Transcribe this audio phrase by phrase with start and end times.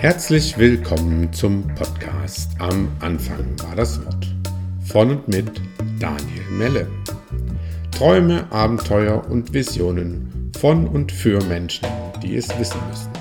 [0.00, 4.28] Herzlich willkommen zum Podcast Am Anfang war das Wort
[4.86, 5.60] von und mit
[5.98, 6.86] Daniel Melle.
[7.90, 11.88] Träume, Abenteuer und Visionen von und für Menschen,
[12.22, 13.17] die es wissen müssen.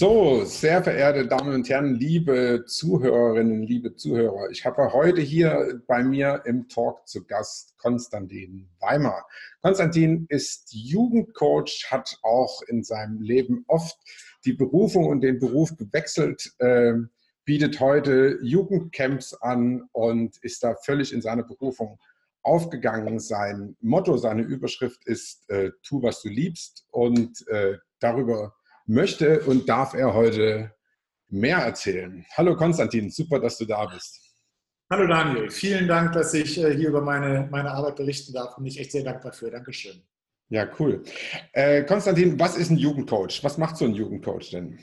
[0.00, 6.02] So, sehr verehrte Damen und Herren, liebe Zuhörerinnen, liebe Zuhörer, ich habe heute hier bei
[6.02, 9.26] mir im Talk zu Gast Konstantin Weimar.
[9.60, 13.98] Konstantin ist Jugendcoach, hat auch in seinem Leben oft
[14.46, 16.94] die Berufung und den Beruf gewechselt, äh,
[17.44, 21.98] bietet heute Jugendcamps an und ist da völlig in seine Berufung
[22.42, 23.20] aufgegangen.
[23.20, 28.54] Sein Motto, seine Überschrift ist äh, Tu, was du liebst und äh, darüber
[28.90, 30.72] möchte und darf er heute
[31.28, 32.26] mehr erzählen.
[32.36, 34.20] Hallo Konstantin, super, dass du da bist.
[34.90, 38.66] Hallo Daniel, vielen Dank, dass ich äh, hier über meine, meine Arbeit berichten darf und
[38.66, 39.48] ich echt sehr dankbar für.
[39.48, 40.02] Dankeschön.
[40.48, 41.04] Ja, cool.
[41.52, 43.44] Äh, Konstantin, was ist ein Jugendcoach?
[43.44, 44.80] Was macht so ein Jugendcoach denn?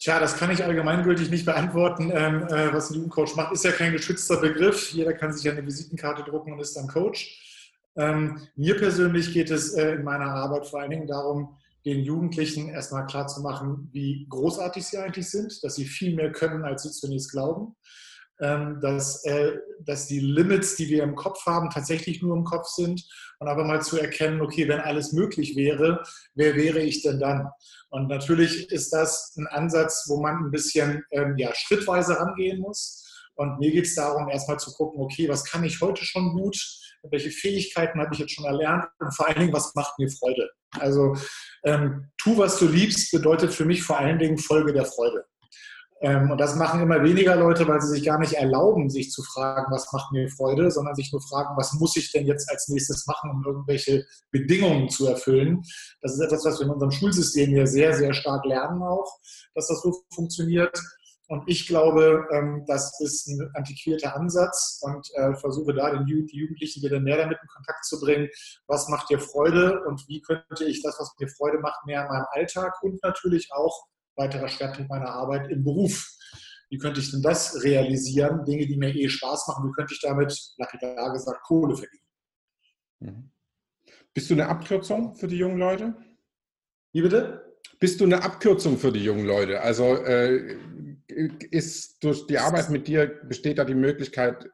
[0.00, 2.10] Tja, das kann ich allgemeingültig nicht beantworten.
[2.12, 4.90] Ähm, äh, was ein Jugendcoach macht, ist ja kein geschützter Begriff.
[4.92, 7.44] Jeder kann sich eine Visitenkarte drucken und ist dann Coach.
[7.96, 11.56] Ähm, mir persönlich geht es äh, in meiner Arbeit vor allen Dingen darum,
[11.88, 16.82] den Jugendlichen erstmal klarzumachen, wie großartig sie eigentlich sind, dass sie viel mehr können, als
[16.82, 17.76] sie zunächst glauben,
[18.40, 22.68] ähm, dass, äh, dass die Limits, die wir im Kopf haben, tatsächlich nur im Kopf
[22.68, 23.02] sind
[23.40, 26.02] und aber mal zu erkennen, okay, wenn alles möglich wäre,
[26.34, 27.48] wer wäre ich denn dann?
[27.90, 33.04] Und natürlich ist das ein Ansatz, wo man ein bisschen ähm, ja, schrittweise rangehen muss.
[33.34, 36.56] Und mir geht es darum, erstmal zu gucken, okay, was kann ich heute schon gut?
[37.10, 38.84] Welche Fähigkeiten habe ich jetzt schon erlernt?
[38.98, 40.50] Und vor allen Dingen, was macht mir Freude?
[40.72, 41.14] Also
[41.64, 45.24] ähm, tu, was du liebst, bedeutet für mich vor allen Dingen Folge der Freude.
[46.00, 49.22] Ähm, und das machen immer weniger Leute, weil sie sich gar nicht erlauben, sich zu
[49.22, 52.68] fragen, was macht mir Freude, sondern sich nur fragen, was muss ich denn jetzt als
[52.68, 55.62] nächstes machen, um irgendwelche Bedingungen zu erfüllen.
[56.00, 59.12] Das ist etwas, was wir in unserem Schulsystem hier sehr, sehr stark lernen auch,
[59.54, 60.78] dass das so funktioniert.
[61.28, 66.82] Und ich glaube, ähm, das ist ein antiquierter Ansatz und äh, versuche da den Jugendlichen
[66.82, 68.28] wieder mehr damit in Kontakt zu bringen.
[68.66, 72.08] Was macht dir Freude und wie könnte ich das, was mir Freude macht, mehr in
[72.08, 73.88] meinem Alltag und natürlich auch
[74.18, 76.10] weiterer Schwerpunkt meiner Arbeit im Beruf.
[76.70, 78.44] Wie könnte ich denn das realisieren?
[78.44, 82.04] Dinge, die mir eh Spaß machen, wie könnte ich damit, lapidar gesagt, Kohle verdienen?
[83.00, 83.30] Mhm.
[84.12, 85.94] Bist du eine Abkürzung für die jungen Leute?
[86.92, 87.56] Wie bitte?
[87.78, 89.60] Bist du eine Abkürzung für die jungen Leute?
[89.60, 90.56] Also äh,
[91.08, 94.46] ist durch die Arbeit mit dir besteht da die Möglichkeit,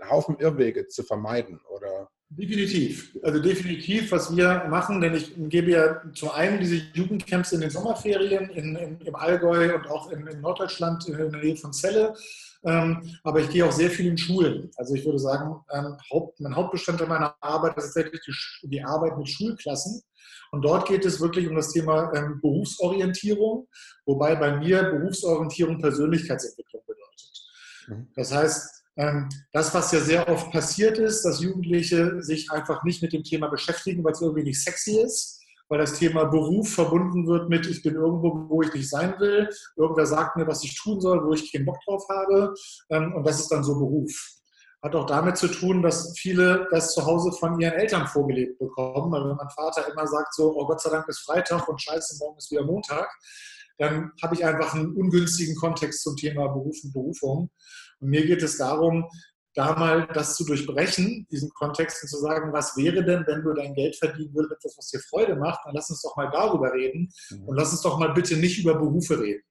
[0.00, 2.08] einen Haufen Irrwege zu vermeiden, oder?
[2.34, 3.14] Definitiv.
[3.22, 7.68] Also definitiv, was wir machen, denn ich gebe ja zum einen diese Jugendcamps in den
[7.68, 12.14] Sommerferien in, in, im Allgäu und auch in, in, Norddeutschland in der Nähe von Celle.
[12.64, 14.70] Ähm, aber ich gehe auch sehr viel in Schulen.
[14.76, 19.18] Also ich würde sagen, ähm, Haupt, mein Hauptbestandteil meiner Arbeit ist tatsächlich die, die, Arbeit
[19.18, 20.00] mit Schulklassen.
[20.52, 23.68] Und dort geht es wirklich um das Thema ähm, Berufsorientierung,
[24.04, 27.32] wobei bei mir Berufsorientierung Persönlichkeitsentwicklung bedeutet.
[27.88, 28.08] Mhm.
[28.14, 33.02] Das heißt, ähm, das, was ja sehr oft passiert ist, dass Jugendliche sich einfach nicht
[33.02, 35.40] mit dem Thema beschäftigen, weil es irgendwie nicht sexy ist,
[35.70, 39.48] weil das Thema Beruf verbunden wird mit, ich bin irgendwo, wo ich nicht sein will,
[39.76, 42.52] irgendwer sagt mir, was ich tun soll, wo ich keinen Bock drauf habe
[42.90, 44.41] ähm, und das ist dann so Beruf.
[44.82, 49.12] Hat auch damit zu tun, dass viele das zu Hause von ihren Eltern vorgelebt bekommen.
[49.12, 52.18] Weil wenn mein Vater immer sagt so, oh Gott sei Dank ist Freitag und scheiße,
[52.18, 53.08] morgen ist wieder Montag,
[53.78, 57.50] dann habe ich einfach einen ungünstigen Kontext zum Thema Beruf und Berufung.
[58.00, 59.08] Und mir geht es darum,
[59.54, 63.52] da mal das zu durchbrechen, diesen Kontext und zu sagen, was wäre denn, wenn du
[63.52, 66.72] dein Geld verdienen würdest, etwas, was dir Freude macht, dann lass uns doch mal darüber
[66.72, 67.48] reden mhm.
[67.48, 69.42] und lass uns doch mal bitte nicht über Berufe reden.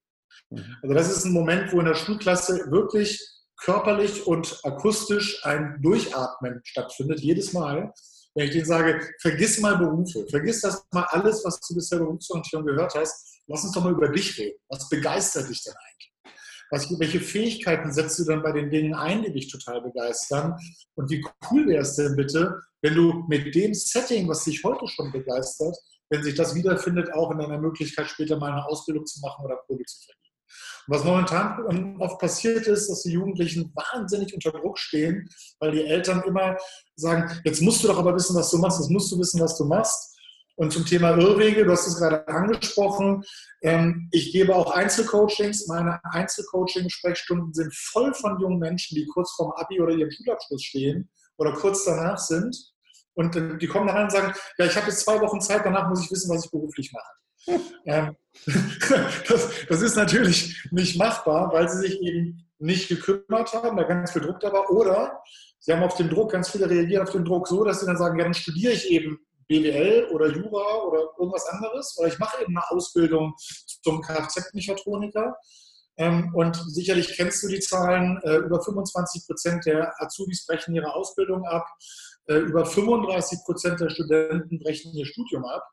[0.49, 0.77] Mhm.
[0.81, 3.21] Also das ist ein Moment, wo in der Schulklasse wirklich
[3.61, 7.93] körperlich und akustisch ein Durchatmen stattfindet, jedes Mal.
[8.33, 12.65] Wenn ich denen sage, vergiss mal Berufe, vergiss das mal alles, was du bisher Berufsorientierung
[12.65, 14.57] gehört hast, lass uns doch mal über dich reden.
[14.69, 16.13] Was begeistert dich denn eigentlich?
[16.71, 20.57] Was, welche Fähigkeiten setzt du dann bei den Dingen ein, die dich total begeistern?
[20.95, 24.87] Und wie cool wäre es denn bitte, wenn du mit dem Setting, was dich heute
[24.87, 25.75] schon begeistert,
[26.09, 29.57] wenn sich das wiederfindet, auch in deiner Möglichkeit, später mal eine Ausbildung zu machen oder
[29.67, 30.30] Kohle zu verdienen?
[30.87, 35.29] Was momentan oft passiert ist, dass die Jugendlichen wahnsinnig unter Druck stehen,
[35.59, 36.57] weil die Eltern immer
[36.95, 39.57] sagen, jetzt musst du doch aber wissen, was du machst, jetzt musst du wissen, was
[39.57, 40.17] du machst.
[40.55, 43.23] Und zum Thema Irrwege, du hast es gerade angesprochen,
[43.61, 45.67] ähm, ich gebe auch Einzelcoachings.
[45.67, 51.09] Meine Einzelcoaching-Sprechstunden sind voll von jungen Menschen, die kurz vorm Abi oder ihrem Schulabschluss stehen
[51.37, 52.55] oder kurz danach sind.
[53.13, 55.89] Und äh, die kommen nachher und sagen, ja, ich habe jetzt zwei Wochen Zeit, danach
[55.89, 57.20] muss ich wissen, was ich beruflich mache.
[57.85, 58.15] Ähm,
[59.27, 64.11] das, das, ist natürlich nicht machbar, weil sie sich eben nicht gekümmert haben, da ganz
[64.11, 64.69] viel Druck da war.
[64.69, 65.21] Oder
[65.59, 67.97] sie haben auf den Druck, ganz viele reagieren auf den Druck so, dass sie dann
[67.97, 72.41] sagen, ja, dann studiere ich eben BWL oder Jura oder irgendwas anderes oder ich mache
[72.41, 73.33] eben eine Ausbildung
[73.83, 75.35] zum Kfz-Mechatroniker.
[75.97, 80.93] Ähm, und sicherlich kennst du die Zahlen, äh, über 25 Prozent der Azubis brechen ihre
[80.93, 81.67] Ausbildung ab,
[82.27, 85.63] äh, über 35 Prozent der Studenten brechen ihr Studium ab.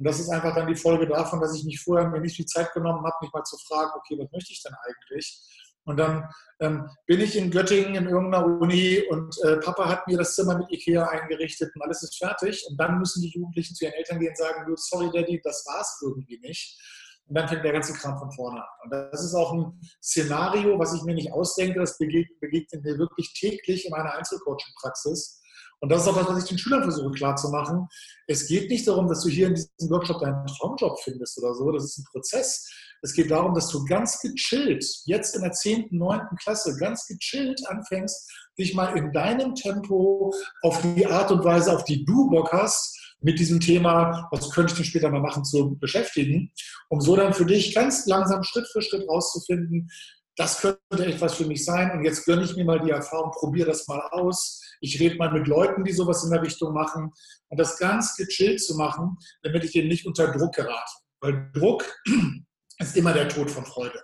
[0.00, 2.46] Und das ist einfach dann die Folge davon, dass ich mich vorher mir nicht viel
[2.46, 5.42] Zeit genommen habe, mich mal zu fragen, okay, was möchte ich denn eigentlich?
[5.84, 6.26] Und dann
[6.60, 10.56] ähm, bin ich in Göttingen in irgendeiner Uni und äh, Papa hat mir das Zimmer
[10.56, 12.64] mit Ikea eingerichtet und alles ist fertig.
[12.70, 15.82] Und dann müssen die Jugendlichen zu ihren Eltern gehen und sagen, sorry Daddy, das war
[15.82, 16.80] es irgendwie nicht.
[17.26, 18.68] Und dann fängt der ganze Kram von vorne an.
[18.84, 23.34] Und das ist auch ein Szenario, was ich mir nicht ausdenke, das begegnet mir wirklich
[23.34, 25.39] täglich in meiner Einzelcoaching-Praxis.
[25.80, 27.88] Und das ist auch das, was ich den Schülern versuche klarzumachen.
[28.26, 31.70] Es geht nicht darum, dass du hier in diesem Workshop deinen Traumjob findest oder so.
[31.72, 32.68] Das ist ein Prozess.
[33.02, 36.20] Es geht darum, dass du ganz gechillt, jetzt in der 10., 9.
[36.42, 41.84] Klasse, ganz gechillt anfängst, dich mal in deinem Tempo auf die Art und Weise, auf
[41.84, 45.76] die du Bock hast, mit diesem Thema, was könnte ich denn später mal machen, zu
[45.78, 46.52] beschäftigen,
[46.88, 49.90] um so dann für dich ganz langsam Schritt für Schritt rauszufinden,
[50.36, 53.68] das könnte etwas für mich sein und jetzt gönne ich mir mal die Erfahrung, probiere
[53.68, 54.59] das mal aus.
[54.80, 57.12] Ich rede mal mit Leuten, die sowas in der Richtung machen
[57.48, 60.92] und das ganz gechillt zu machen, damit ich eben nicht unter Druck gerate.
[61.20, 61.84] Weil Druck
[62.78, 64.02] ist immer der Tod von Freude.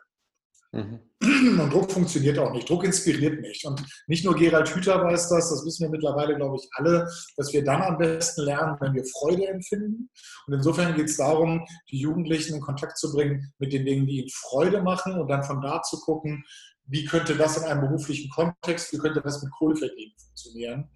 [0.73, 1.01] Mhm.
[1.23, 2.69] Und Druck funktioniert auch nicht.
[2.69, 3.65] Druck inspiriert nicht.
[3.67, 7.53] Und nicht nur Gerald Hüther weiß das, das wissen wir mittlerweile, glaube ich, alle, dass
[7.53, 10.11] wir dann am besten lernen, wenn wir Freude empfinden.
[10.47, 14.21] Und insofern geht es darum, die Jugendlichen in Kontakt zu bringen mit den Dingen, die
[14.21, 16.45] ihnen Freude machen und dann von da zu gucken,
[16.89, 20.91] wie könnte das in einem beruflichen Kontext, wie könnte das mit Kohleverdienen funktionieren.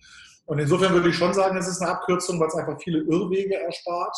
[0.46, 3.56] Und insofern würde ich schon sagen, es ist eine Abkürzung, weil es einfach viele Irrwege
[3.56, 4.16] erspart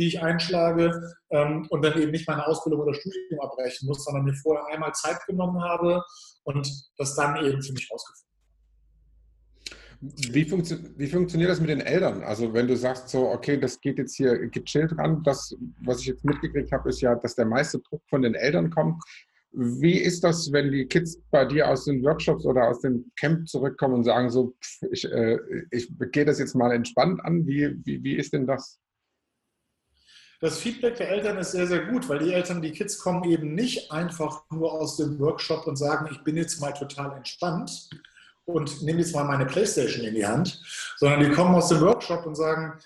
[0.00, 4.24] die ich einschlage ähm, und dann eben nicht meine Ausbildung oder Studium abbrechen muss, sondern
[4.24, 6.02] mir vorher einmal Zeit genommen habe
[6.44, 8.30] und das dann eben für mich rausgefunden
[10.02, 12.22] wie, funktio wie, funktioniert das mit den Eltern?
[12.22, 16.06] Also wenn du sagst so, okay, das geht jetzt hier gechillt ran, das, was ich
[16.06, 19.02] jetzt mitgekriegt habe, ist ja, dass der meiste Druck von den Eltern kommt.
[19.52, 23.48] Wie ist das, wenn die Kids bei dir aus den Workshops oder aus dem Camp
[23.48, 25.38] zurückkommen und sagen so, pff, ich, äh,
[25.70, 27.46] ich gehe das jetzt mal entspannt an?
[27.46, 28.80] Wie, wie, wie ist denn das?
[30.40, 33.54] Das Feedback der Eltern ist sehr, sehr gut, weil die Eltern, die Kids kommen eben
[33.54, 37.90] nicht einfach nur aus dem Workshop und sagen, ich bin jetzt mal total entspannt
[38.46, 40.62] und nehme jetzt mal meine Playstation in die Hand,
[40.96, 42.78] sondern die kommen aus dem Workshop und sagen,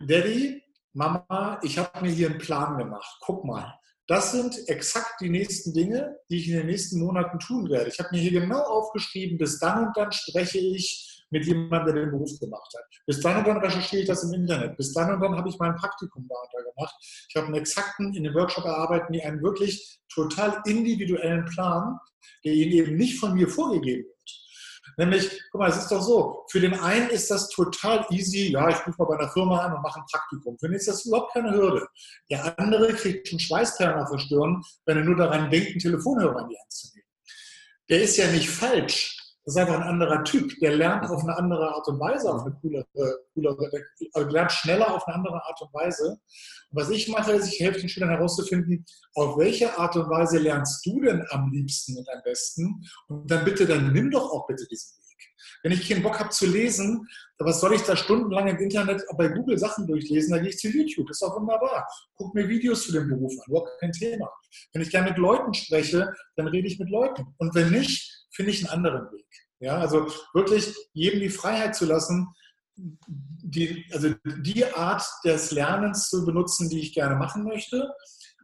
[0.00, 3.16] Daddy, Mama, ich habe mir hier einen Plan gemacht.
[3.20, 3.78] Guck mal,
[4.08, 7.90] das sind exakt die nächsten Dinge, die ich in den nächsten Monaten tun werde.
[7.90, 12.04] Ich habe mir hier genau aufgeschrieben, bis dann und dann spreche ich mit jemandem, der
[12.04, 12.84] den Beruf gemacht hat.
[13.06, 14.78] Bis dann und dann recherchiere ich das im Internet.
[14.78, 16.94] Bis dann und dann habe ich mein Praktikum da und da gemacht.
[17.28, 21.98] Ich habe einen exakten, in dem Workshop erarbeiten die einen wirklich total individuellen Plan,
[22.46, 24.08] der ihnen eben nicht von mir vorgegeben.
[24.98, 28.68] Nämlich, guck mal, es ist doch so, für den einen ist das total easy, ja,
[28.68, 30.58] ich rufe mal bei einer Firma an und mache ein Praktikum.
[30.58, 31.86] Für den ist das überhaupt keine Hürde.
[32.28, 36.40] Der andere kriegt schon Schweißperlen auf der Stirn, wenn er nur daran denkt, einen Telefonhörer
[36.40, 37.06] in die Hand zu nehmen.
[37.88, 39.17] Der ist ja nicht falsch,
[39.48, 40.52] das ist einfach ein anderer Typ.
[40.60, 42.84] Der lernt auf eine andere Art und Weise, auf eine coolere,
[43.32, 43.70] coolere
[44.12, 46.20] also lernt schneller auf eine andere Art und Weise.
[46.70, 48.84] Und was ich mache, ist, ich helfe den Schülern herauszufinden,
[49.14, 52.84] auf welche Art und Weise lernst du denn am liebsten und am besten?
[53.06, 55.34] Und dann bitte, dann nimm doch auch bitte diesen Weg.
[55.62, 57.08] Wenn ich keinen Bock habe zu lesen,
[57.38, 60.32] was soll ich da stundenlang im Internet bei Google Sachen durchlesen?
[60.32, 61.08] Da gehe ich zu YouTube.
[61.08, 61.88] Ist auch wunderbar.
[62.16, 63.44] Guck mir Videos zu dem Beruf an.
[63.46, 64.30] Überhaupt kein Thema.
[64.74, 67.34] Wenn ich gerne mit Leuten spreche, dann rede ich mit Leuten.
[67.38, 69.26] Und wenn nicht, finde ich einen anderen Weg.
[69.58, 72.28] Ja, also wirklich jedem die Freiheit zu lassen,
[72.76, 77.90] die, also die Art des Lernens zu benutzen, die ich gerne machen möchte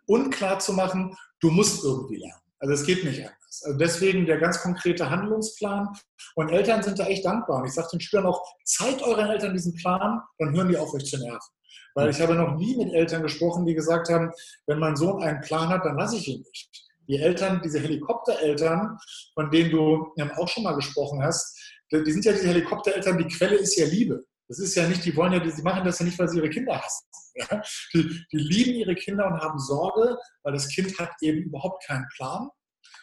[0.06, 2.42] und klar zu machen, du musst irgendwie lernen.
[2.58, 3.62] Also es geht nicht anders.
[3.64, 5.90] Also deswegen der ganz konkrete Handlungsplan.
[6.34, 7.60] Und Eltern sind da echt dankbar.
[7.60, 10.92] Und ich sage den Schülern auch, zeigt euren Eltern diesen Plan, dann hören die auf
[10.92, 11.52] euch zu nerven.
[11.94, 14.32] Weil ich habe noch nie mit Eltern gesprochen, die gesagt haben,
[14.66, 18.98] wenn mein Sohn einen Plan hat, dann lasse ich ihn nicht die Eltern, diese Helikoptereltern,
[19.34, 21.58] von denen du auch schon mal gesprochen hast,
[21.92, 24.24] die sind ja diese Helikoptereltern, die Quelle ist ja Liebe.
[24.48, 26.50] Das ist ja nicht, die wollen ja, die machen das ja nicht, weil sie ihre
[26.50, 27.06] Kinder hassen.
[27.92, 32.06] Die, die, lieben ihre Kinder und haben Sorge, weil das Kind hat eben überhaupt keinen
[32.14, 32.48] Plan.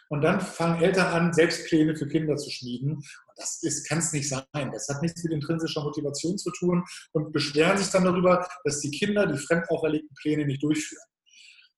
[0.07, 2.93] Und dann fangen Eltern an, selbst Pläne für Kinder zu schmieden.
[2.93, 4.71] Und das kann es nicht sein.
[4.71, 6.81] Das hat nichts mit intrinsischer Motivation zu tun
[7.11, 11.03] und beschweren sich dann darüber, dass die Kinder die fremd auferlegten Pläne nicht durchführen.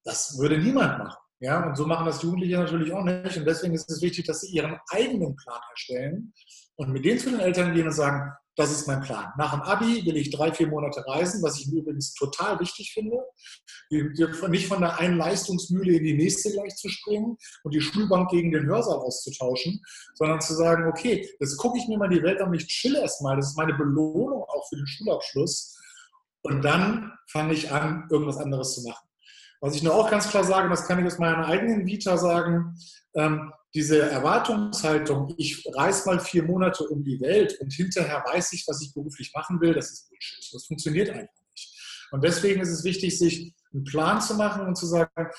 [0.04, 1.23] Das würde niemand machen.
[1.40, 3.36] Ja, und so machen das Jugendliche natürlich auch nicht.
[3.36, 6.32] Und deswegen ist es wichtig, dass sie ihren eigenen Plan erstellen
[6.76, 9.32] und mit denen zu den Eltern gehen und sagen, das ist mein Plan.
[9.36, 13.18] Nach dem Abi will ich drei, vier Monate reisen, was ich übrigens total wichtig finde.
[13.90, 18.52] Nicht von der einen Leistungsmühle in die nächste gleich zu springen und die Schulbank gegen
[18.52, 19.82] den Hörsaal auszutauschen,
[20.14, 23.36] sondern zu sagen, okay, jetzt gucke ich mir mal die Welt an, ich chill erstmal.
[23.36, 25.76] Das ist meine Belohnung auch für den Schulabschluss.
[26.42, 29.03] Und dann fange ich an, irgendwas anderes zu machen.
[29.64, 32.76] Was ich nur auch ganz klar sage, das kann ich aus meiner eigenen Vita sagen,
[33.14, 38.68] ähm, diese Erwartungshaltung, ich reise mal vier Monate um die Welt und hinterher weiß ich,
[38.68, 40.50] was ich beruflich machen will, das ist Bullshit.
[40.52, 42.08] Das funktioniert einfach nicht.
[42.10, 45.30] Und deswegen ist es wichtig, sich einen Plan zu machen und zu sagen,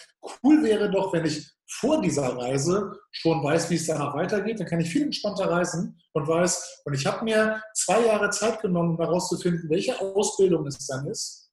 [0.44, 4.65] cool wäre doch, wenn ich vor dieser Reise schon weiß, wie es danach weitergeht, dann
[4.65, 8.96] kann ich viel entspannter reisen und weiß, und ich habe mir zwei Jahre Zeit genommen,
[8.96, 11.45] um herauszufinden, welche Ausbildung es dann ist.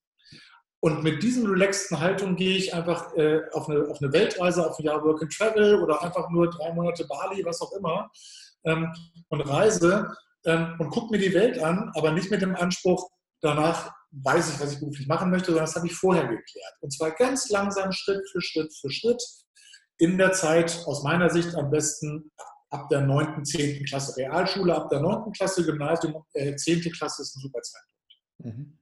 [0.85, 4.81] Und mit diesen relaxten Haltung gehe ich einfach äh, auf, eine, auf, eine, Weltreise, auf
[4.81, 8.11] ein Jahr Work and Travel oder einfach nur drei Monate Bali, was auch immer,
[8.65, 8.93] ähm,
[9.29, 10.13] und reise
[10.45, 13.09] ähm, und gucke mir die Welt an, aber nicht mit dem Anspruch,
[13.41, 16.75] danach weiß ich, was ich beruflich machen möchte, sondern das habe ich vorher geklärt.
[16.81, 19.23] Und zwar ganz langsam, Schritt für Schritt für Schritt,
[19.99, 22.33] in der Zeit, aus meiner Sicht am besten
[22.71, 23.85] ab der 9., 10.
[23.85, 25.31] Klasse Realschule, ab der 9.
[25.31, 26.91] Klasse Gymnasium, äh, 10.
[26.91, 28.59] Klasse ist ein super Zeitpunkt.
[28.59, 28.82] Mhm.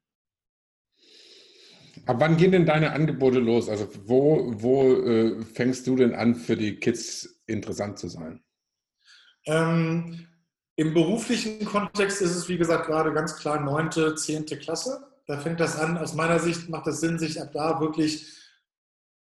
[2.06, 3.68] Ab wann gehen denn deine Angebote los?
[3.68, 8.42] Also wo, wo äh, fängst du denn an, für die Kids interessant zu sein?
[9.46, 10.26] Ähm,
[10.76, 14.46] Im beruflichen Kontext ist es, wie gesagt, gerade ganz klar 9., 10.
[14.46, 15.06] Klasse.
[15.26, 15.98] Da fängt das an.
[15.98, 18.26] Aus meiner Sicht macht es Sinn, sich ab da wirklich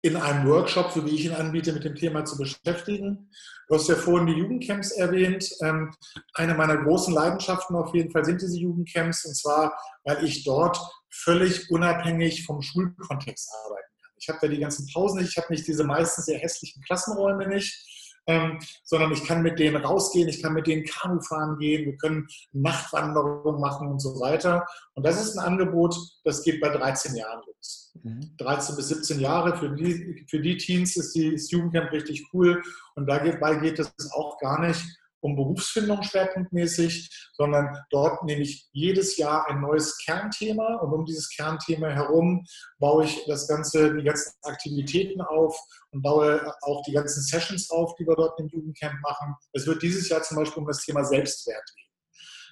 [0.03, 3.31] in einem Workshop, so wie ich ihn anbiete, mit dem Thema zu beschäftigen.
[3.69, 5.51] Du hast ja vorhin die Jugendcamps erwähnt.
[5.63, 5.93] Ähm,
[6.35, 10.79] eine meiner großen Leidenschaften auf jeden Fall sind diese Jugendcamps und zwar, weil ich dort
[11.17, 14.13] völlig unabhängig vom Schulkontext arbeiten kann.
[14.19, 17.47] Ich habe da die ganzen Pausen nicht, ich habe nicht diese meistens sehr hässlichen Klassenräume
[17.49, 17.97] nicht
[18.27, 21.97] ähm, sondern ich kann mit denen rausgehen, ich kann mit denen Kanu fahren gehen, wir
[21.97, 24.67] können Nachtwanderungen machen und so weiter.
[24.95, 27.93] Und das ist ein Angebot, das geht bei 13 Jahren los.
[28.03, 28.37] Mhm.
[28.39, 32.63] 13 bis 17 Jahre, für die, für die Teens ist die, das Jugendcamp richtig cool
[32.97, 34.85] und dabei geht es auch gar nicht
[35.21, 41.29] um Berufsfindung schwerpunktmäßig, sondern dort nehme ich jedes Jahr ein neues Kernthema und um dieses
[41.31, 42.45] Kernthema herum
[42.79, 45.59] baue ich das ganze, die ganzen Aktivitäten auf
[45.91, 49.35] und baue auch die ganzen Sessions auf, die wir dort im Jugendcamp machen.
[49.53, 51.87] Es wird dieses Jahr zum Beispiel um das Thema Selbstwert gehen.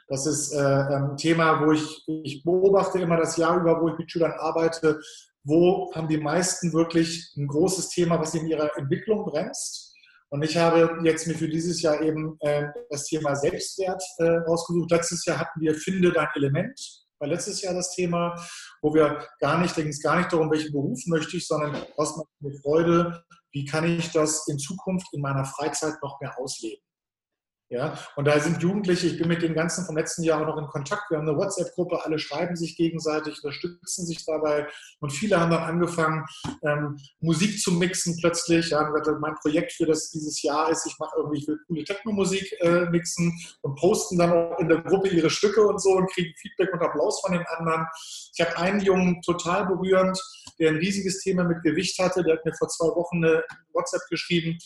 [0.09, 3.99] Das ist äh, ein Thema, wo ich, ich beobachte immer das Jahr über, wo ich
[3.99, 5.00] mit Schülern arbeite,
[5.44, 9.83] wo haben die meisten wirklich ein großes Thema, was in ihrer Entwicklung bremst
[10.34, 14.90] und ich habe jetzt mir für dieses Jahr eben äh, das Thema Selbstwert äh, rausgesucht.
[14.90, 16.76] Letztes Jahr hatten wir Finde dein Element.
[17.20, 18.34] War letztes Jahr das Thema,
[18.82, 21.80] wo wir gar nicht, da ging es gar nicht darum, welchen Beruf möchte ich, sondern
[21.96, 23.22] was macht mir Freude,
[23.52, 26.82] wie kann ich das in Zukunft in meiner Freizeit noch mehr ausleben.
[27.71, 30.59] Ja, und da sind Jugendliche, ich bin mit den ganzen vom letzten Jahr auch noch
[30.59, 31.11] in Kontakt.
[31.11, 34.68] Wir haben eine WhatsApp-Gruppe, alle schreiben sich gegenseitig, unterstützen sich dabei.
[35.00, 36.26] Und viele haben dann angefangen,
[36.62, 38.71] ähm, Musik zu mixen plötzlich.
[38.71, 42.54] Ja, mein Projekt für das dieses Jahr ist, ich mache irgendwie, ich will coole Techno-Musik
[42.61, 46.35] äh, mixen und posten dann auch in der Gruppe ihre Stücke und so und kriegen
[46.37, 47.87] Feedback und Applaus von den anderen.
[48.35, 50.21] Ich habe einen Jungen total berührend,
[50.59, 52.23] der ein riesiges Thema mit Gewicht hatte.
[52.23, 53.42] Der hat mir vor zwei Wochen eine
[53.73, 54.59] WhatsApp geschrieben.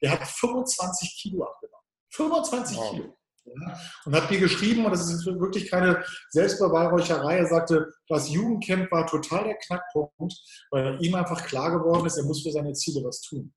[0.00, 1.75] Der hat 25 Kilo abgenommen.
[2.10, 2.90] 25 wow.
[2.90, 3.16] Kilo.
[3.46, 8.90] Ja, und hat mir geschrieben, und das ist wirklich keine Selbstbeweihräucherei, er sagte, das Jugendcamp
[8.90, 10.34] war total der Knackpunkt,
[10.70, 13.54] weil ihm einfach klar geworden ist, er muss für seine Ziele was tun.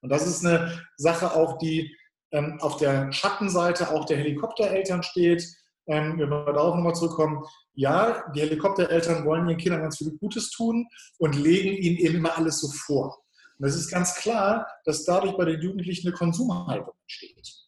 [0.00, 1.94] Und das ist eine Sache auch, die
[2.32, 5.44] ähm, auf der Schattenseite auch der Helikoptereltern steht.
[5.88, 10.50] Ähm, wenn wir darauf nochmal zurückkommen, ja, die Helikoptereltern wollen ihren Kindern ganz viel Gutes
[10.50, 10.86] tun
[11.18, 13.18] und legen ihnen eben immer alles so vor.
[13.58, 17.65] Und es ist ganz klar, dass dadurch bei den Jugendlichen eine Konsumhaltung entsteht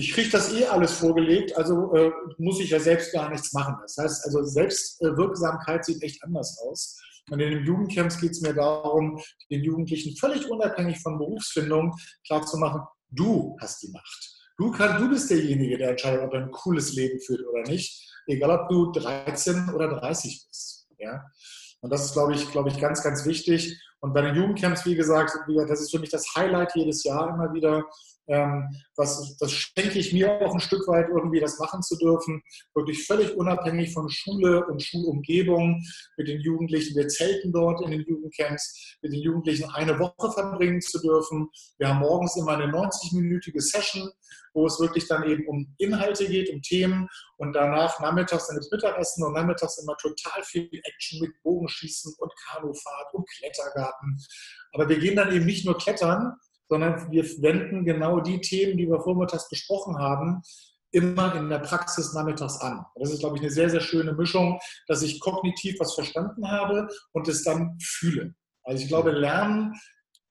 [0.00, 3.76] ich kriege das eh alles vorgelegt, also äh, muss ich ja selbst gar nichts machen.
[3.82, 6.98] Das heißt, also Selbstwirksamkeit sieht echt anders aus.
[7.30, 11.94] Und in den Jugendcamps geht es mir darum, den Jugendlichen völlig unabhängig von Berufsfindung
[12.26, 12.80] klarzumachen,
[13.10, 14.36] du hast die Macht.
[14.56, 18.10] Du, kann, du bist derjenige, der entscheidet, ob er ein cooles Leben führt oder nicht,
[18.26, 20.88] egal ob du 13 oder 30 bist.
[20.98, 21.26] Ja?
[21.82, 23.78] Und das ist, glaube ich, glaube ich, ganz, ganz wichtig.
[24.00, 25.32] Und bei den Jugendcamps, wie gesagt,
[25.68, 27.84] das ist für mich das Highlight jedes Jahr immer wieder,
[28.96, 32.42] was, das schenke ich mir auch ein Stück weit irgendwie, das machen zu dürfen,
[32.74, 35.82] wirklich völlig unabhängig von Schule und Schulumgebung
[36.16, 36.96] mit den Jugendlichen.
[36.96, 41.48] Wir zelten dort in den Jugendcamps, mit den Jugendlichen eine Woche verbringen zu dürfen.
[41.78, 44.10] Wir haben morgens immer eine 90-minütige Session,
[44.54, 47.08] wo es wirklich dann eben um Inhalte geht, um Themen
[47.38, 52.32] und danach nachmittags dann das Mittagessen und nachmittags immer total viel Action mit Bogenschießen und
[52.48, 54.18] Kanufahrt und Klettergarten.
[54.72, 56.36] Aber wir gehen dann eben nicht nur klettern,
[56.70, 60.40] sondern wir wenden genau die Themen, die wir vormittags besprochen haben,
[60.92, 62.84] immer in der Praxis nachmittags an.
[62.94, 66.88] Das ist, glaube ich, eine sehr, sehr schöne Mischung, dass ich kognitiv was verstanden habe
[67.12, 68.34] und es dann fühle.
[68.62, 69.74] Also ich glaube, Lernen,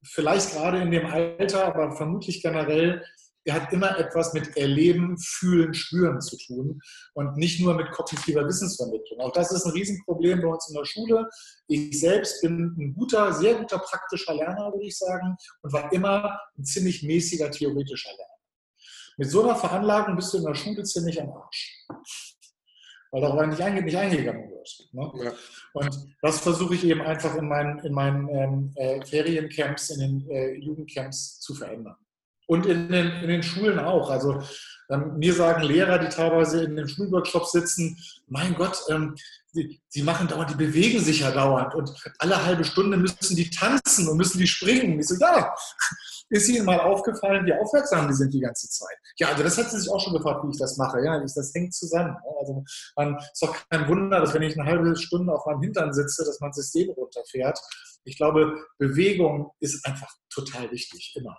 [0.03, 3.03] vielleicht gerade in dem Alter, aber vermutlich generell,
[3.45, 6.81] er hat immer etwas mit Erleben, Fühlen, Spüren zu tun
[7.13, 9.19] und nicht nur mit kognitiver Wissensvermittlung.
[9.21, 11.29] Auch das ist ein Riesenproblem bei uns in der Schule.
[11.67, 16.39] Ich selbst bin ein guter, sehr guter praktischer Lerner, würde ich sagen, und war immer
[16.57, 18.33] ein ziemlich mäßiger theoretischer Lerner.
[19.17, 21.87] Mit so einer Veranlagung bist du in der Schule ziemlich am Arsch.
[23.11, 24.89] Weil darüber nicht, einge nicht eingegangen wird.
[24.91, 25.11] Ne?
[25.23, 25.33] Ja.
[25.73, 30.29] Und das versuche ich eben einfach in meinen, in meinen ähm, äh, Feriencamps, in den
[30.29, 31.95] äh, Jugendcamps zu verändern.
[32.49, 34.09] Und in den, in den Schulen auch.
[34.09, 34.41] Also
[34.89, 39.13] ähm, mir sagen Lehrer, die teilweise in den Schulworkshops sitzen, mein Gott, ähm,
[39.53, 43.51] die, die, machen dauernd, die bewegen sich ja dauernd und alle halbe Stunde müssen die
[43.51, 44.99] tanzen und müssen die springen.
[44.99, 45.53] Ich so, ja,
[46.29, 48.97] ist Ihnen mal aufgefallen, wie aufmerksam die sind die ganze Zeit?
[49.17, 51.05] Ja, also das hat sie sich auch schon gefragt, wie ich das mache.
[51.05, 52.15] Ja, das hängt zusammen.
[52.39, 52.63] Also
[52.95, 56.25] man ist doch kein Wunder, dass wenn ich eine halbe Stunde auf meinem Hintern sitze,
[56.25, 57.59] dass mein System runterfährt.
[58.05, 61.37] Ich glaube, Bewegung ist einfach total wichtig, immer.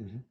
[0.00, 0.24] Mhm.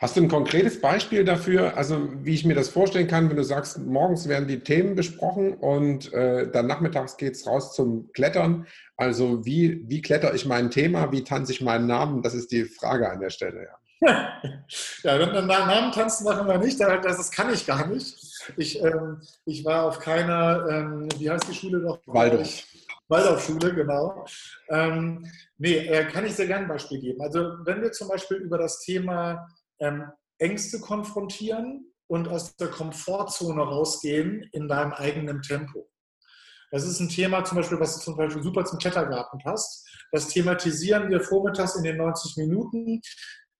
[0.00, 3.44] Hast du ein konkretes Beispiel dafür, also wie ich mir das vorstellen kann, wenn du
[3.44, 8.66] sagst, morgens werden die Themen besprochen und äh, dann nachmittags geht es raus zum Klettern.
[8.96, 12.22] Also wie, wie kletter ich mein Thema, wie tanze ich meinen Namen?
[12.22, 13.78] Das ist die Frage an der Stelle, ja.
[15.04, 18.16] ja, wenn Namen tanzen machen wir nicht, das kann ich gar nicht.
[18.56, 22.00] Ich, ähm, ich war auf keiner, ähm, wie heißt die Schule noch?
[22.06, 22.64] Waldorf.
[23.08, 24.24] Waldorfschule, genau.
[24.68, 25.26] Ähm,
[25.58, 27.20] nee, äh, kann ich sehr gerne ein Beispiel geben.
[27.20, 29.48] Also wenn wir zum Beispiel über das Thema
[29.80, 30.04] ähm,
[30.38, 35.88] Ängste konfrontieren und aus der Komfortzone rausgehen in deinem eigenen Tempo.
[36.70, 39.86] Das ist ein Thema zum Beispiel, was zum Beispiel super zum Klettergarten passt.
[40.10, 43.02] Das thematisieren wir vormittags in den 90 Minuten.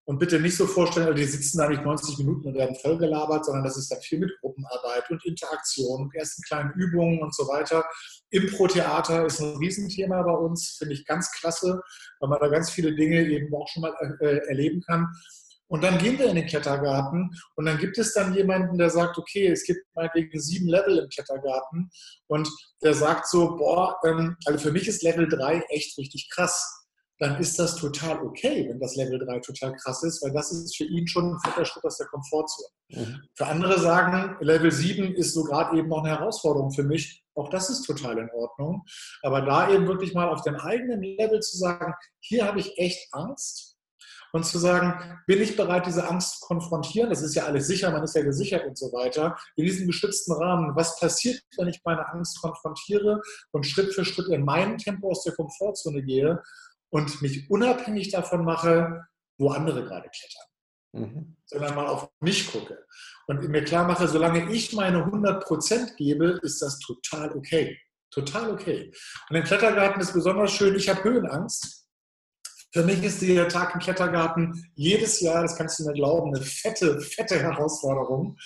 [0.04, 3.44] Und bitte nicht so vorstellen, also die sitzen da nicht 90 Minuten und werden vollgelabert,
[3.44, 7.47] sondern das ist dann viel mit Gruppenarbeit und Interaktion und ersten kleinen Übungen und so
[7.47, 7.85] weiter.
[8.30, 11.80] Impro-Theater ist ein Riesenthema bei uns, finde ich ganz klasse,
[12.18, 15.06] weil man da ganz viele Dinge eben auch schon mal äh, erleben kann.
[15.68, 19.16] Und dann gehen wir in den Klettergarten und dann gibt es dann jemanden, der sagt,
[19.16, 21.90] okay, es gibt meinetwegen sieben Level im Klettergarten
[22.26, 22.50] und
[22.82, 26.82] der sagt so, boah, ähm, also für mich ist Level 3 echt richtig krass
[27.23, 30.76] dann ist das total okay, wenn das Level 3 total krass ist, weil das ist
[30.76, 32.69] für ihn schon ein fetter Schritt aus der Komfortzone.
[32.89, 33.23] Mhm.
[33.37, 37.23] Für andere sagen, Level 7 ist so gerade eben noch eine Herausforderung für mich.
[37.37, 38.85] Auch das ist total in Ordnung.
[39.23, 43.06] Aber da eben wirklich mal auf dem eigenen Level zu sagen, hier habe ich echt
[43.13, 43.76] Angst
[44.32, 47.11] und zu sagen, bin ich bereit, diese Angst zu konfrontieren?
[47.11, 49.37] Das ist ja alles sicher, man ist ja gesichert und so weiter.
[49.54, 53.21] In diesem geschützten Rahmen, was passiert, wenn ich meine Angst konfrontiere
[53.52, 56.43] und Schritt für Schritt in meinem Tempo aus der Komfortzone gehe
[56.93, 59.07] und mich unabhängig davon mache,
[59.39, 60.47] wo andere gerade klettern.
[60.93, 61.37] Mhm.
[61.47, 62.78] Sondern mal auf mich gucke
[63.26, 67.78] und mir klar mache, solange ich meine 100% gebe, ist das total okay.
[68.11, 68.93] Total okay.
[69.31, 71.87] Und im Klettergarten ist besonders schön, ich habe Höhenangst.
[72.73, 76.45] Für mich ist der Tag im Klettergarten jedes Jahr, das kannst du mir glauben, eine
[76.45, 78.39] fette, fette Herausforderung.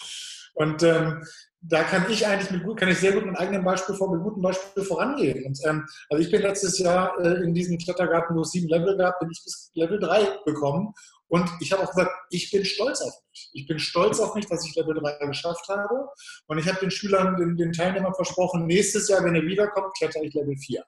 [0.54, 1.24] Und ähm,
[1.68, 4.22] da kann ich eigentlich mit gut, kann ich sehr gut mit eigenem Beispiel vor, mit
[4.22, 5.44] gutem Beispiel vorangehen.
[5.44, 8.96] Und ähm, also ich bin letztes Jahr äh, in diesem Klettergarten, wo es sieben Level
[8.96, 10.92] gab, bin ich bis Level 3 gekommen.
[11.28, 13.50] Und ich habe auch gesagt, ich bin stolz auf mich.
[13.52, 16.08] Ich bin stolz auf mich, dass ich Level 3 geschafft habe.
[16.46, 20.22] Und ich habe den Schülern, den, den Teilnehmern versprochen, nächstes Jahr, wenn ihr wiederkommt, kletter
[20.22, 20.84] ich Level 4.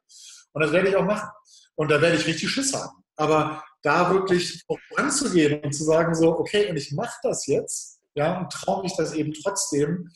[0.53, 1.29] Und das werde ich auch machen.
[1.75, 3.03] Und da werde ich richtig Schiss haben.
[3.17, 8.39] Aber da wirklich voranzugehen und zu sagen so, okay, und ich mache das jetzt, ja,
[8.39, 10.11] und traue mich das eben trotzdem,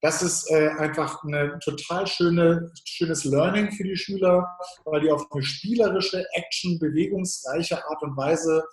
[0.00, 4.46] das ist äh, einfach ein total schöne, schönes Learning für die Schüler,
[4.84, 8.64] weil die auf eine spielerische, action, bewegungsreiche Art und Weise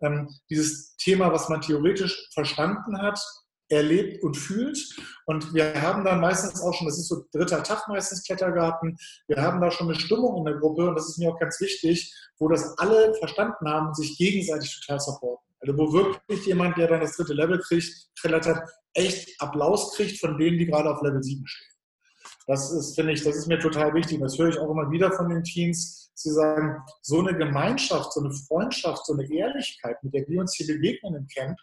[0.00, 3.20] ähm, dieses Thema, was man theoretisch verstanden hat,
[3.68, 4.78] erlebt und fühlt.
[5.26, 8.96] Und wir haben dann meistens auch schon, das ist so dritter Tag meistens Klettergarten,
[9.28, 11.60] wir haben da schon eine Stimmung in der Gruppe und das ist mir auch ganz
[11.60, 15.51] wichtig, wo das alle verstanden haben sich gegenseitig total supporten.
[15.62, 20.36] Also wo wirklich jemand, der dann das dritte Level kriegt, klettert, echt Applaus kriegt von
[20.36, 21.68] denen, die gerade auf Level 7 stehen.
[22.46, 24.20] Das ist, finde ich, das ist mir total wichtig.
[24.20, 26.10] Das höre ich auch immer wieder von den Teams.
[26.14, 30.54] Sie sagen, so eine Gemeinschaft, so eine Freundschaft, so eine Ehrlichkeit, mit der wir uns
[30.54, 31.58] hier begegnen im Camp,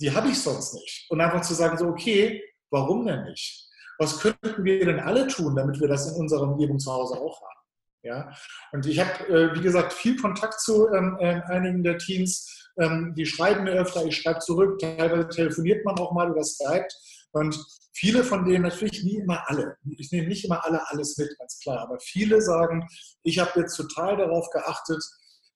[0.00, 1.06] die habe ich sonst nicht.
[1.10, 3.68] Und einfach zu sagen, so, okay, warum denn nicht?
[3.98, 7.42] Was könnten wir denn alle tun, damit wir das in unserer Umgebung zu Hause auch
[7.42, 7.57] haben?
[8.02, 8.32] Ja?
[8.72, 12.70] Und ich habe, äh, wie gesagt, viel Kontakt zu ähm, äh, einigen der Teams.
[12.78, 14.78] Ähm, die schreiben mir öfter, ich schreibe zurück.
[14.78, 16.88] Teilweise telefoniert man auch mal oder Skype.
[17.32, 17.58] Und
[17.92, 21.58] viele von denen, natürlich nie immer alle, ich nehme nicht immer alle alles mit, ganz
[21.60, 22.86] klar, aber viele sagen,
[23.22, 25.02] ich habe jetzt total darauf geachtet,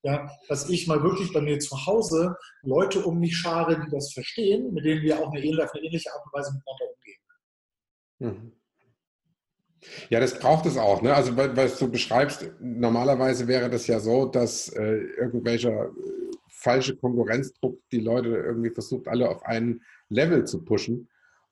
[0.03, 4.13] ja, dass ich mal wirklich bei mir zu Hause Leute um mich schare, die das
[4.13, 7.21] verstehen, mit denen wir auch eine auf eine ähnliche Art und Weise miteinander umgehen.
[8.19, 8.62] Mhm.
[10.11, 11.03] Ja, das braucht es auch.
[11.03, 11.15] Ne?
[11.15, 15.91] Also, was du beschreibst, normalerweise wäre das ja so, dass äh, irgendwelcher
[16.49, 21.09] falsche Konkurrenzdruck die Leute irgendwie versucht, alle auf ein Level zu pushen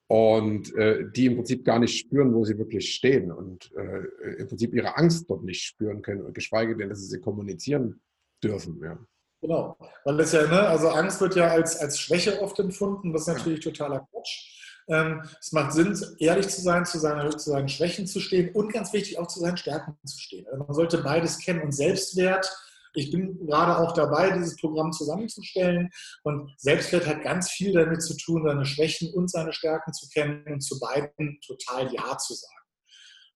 [0.07, 4.49] und äh, die im Prinzip gar nicht spüren, wo sie wirklich stehen und äh, im
[4.49, 8.01] Prinzip ihre Angst dort nicht spüren können und geschweige denn, dass sie sie kommunizieren
[8.43, 8.81] dürfen.
[8.83, 8.99] Ja.
[9.41, 13.23] Genau, weil das ja, ne, also Angst wird ja als, als Schwäche oft empfunden, das
[13.23, 14.60] ist natürlich totaler Quatsch.
[14.91, 18.73] Ähm, es macht Sinn, ehrlich zu sein, zu, seiner, zu seinen Schwächen zu stehen und
[18.73, 20.47] ganz wichtig auch zu seinen Stärken zu stehen.
[20.51, 22.51] Also man sollte beides kennen und Selbstwert
[22.95, 25.91] ich bin gerade auch dabei, dieses Programm zusammenzustellen.
[26.25, 30.45] Und Selbstwert hat ganz viel damit zu tun, seine Schwächen und seine Stärken zu kennen
[30.47, 32.55] und zu beiden total Ja zu sagen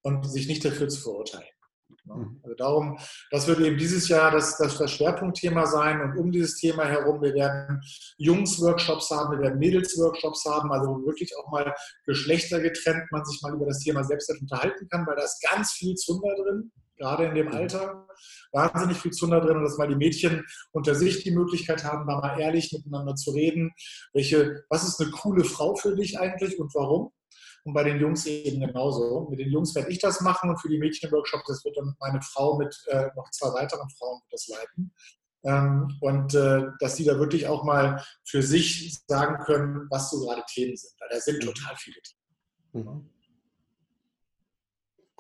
[0.02, 1.53] und sich nicht dafür zu verurteilen.
[2.04, 2.40] Mhm.
[2.42, 2.98] Also darum,
[3.30, 7.22] das wird eben dieses Jahr das, das, das Schwerpunktthema sein und um dieses Thema herum,
[7.22, 7.80] wir werden
[8.18, 11.74] Jungs-Workshops haben, wir werden Mädels-Workshops haben, also wirklich auch mal
[12.06, 15.94] geschlechtergetrennt man sich mal über das Thema Selbstwert unterhalten kann, weil da ist ganz viel
[15.94, 17.54] Zunder drin gerade in dem mhm.
[17.54, 18.06] Alter.
[18.52, 22.20] Wahnsinnig viel Zunder drin und dass mal die Mädchen unter sich die Möglichkeit haben, da
[22.20, 23.72] mal ehrlich miteinander zu reden.
[24.12, 27.10] Welche, was ist eine coole Frau für dich eigentlich und warum?
[27.64, 29.26] Und bei den Jungs eben genauso.
[29.30, 32.20] Mit den Jungs werde ich das machen und für die Mädchenworkshops, das wird dann meine
[32.20, 34.92] Frau mit äh, noch zwei weiteren Frauen das leiten.
[35.44, 40.20] Ähm, und äh, dass die da wirklich auch mal für sich sagen können, was so
[40.20, 40.92] gerade Themen sind.
[41.00, 41.46] Weil da sind mhm.
[41.48, 42.86] total viele Themen.
[42.86, 43.10] Mhm.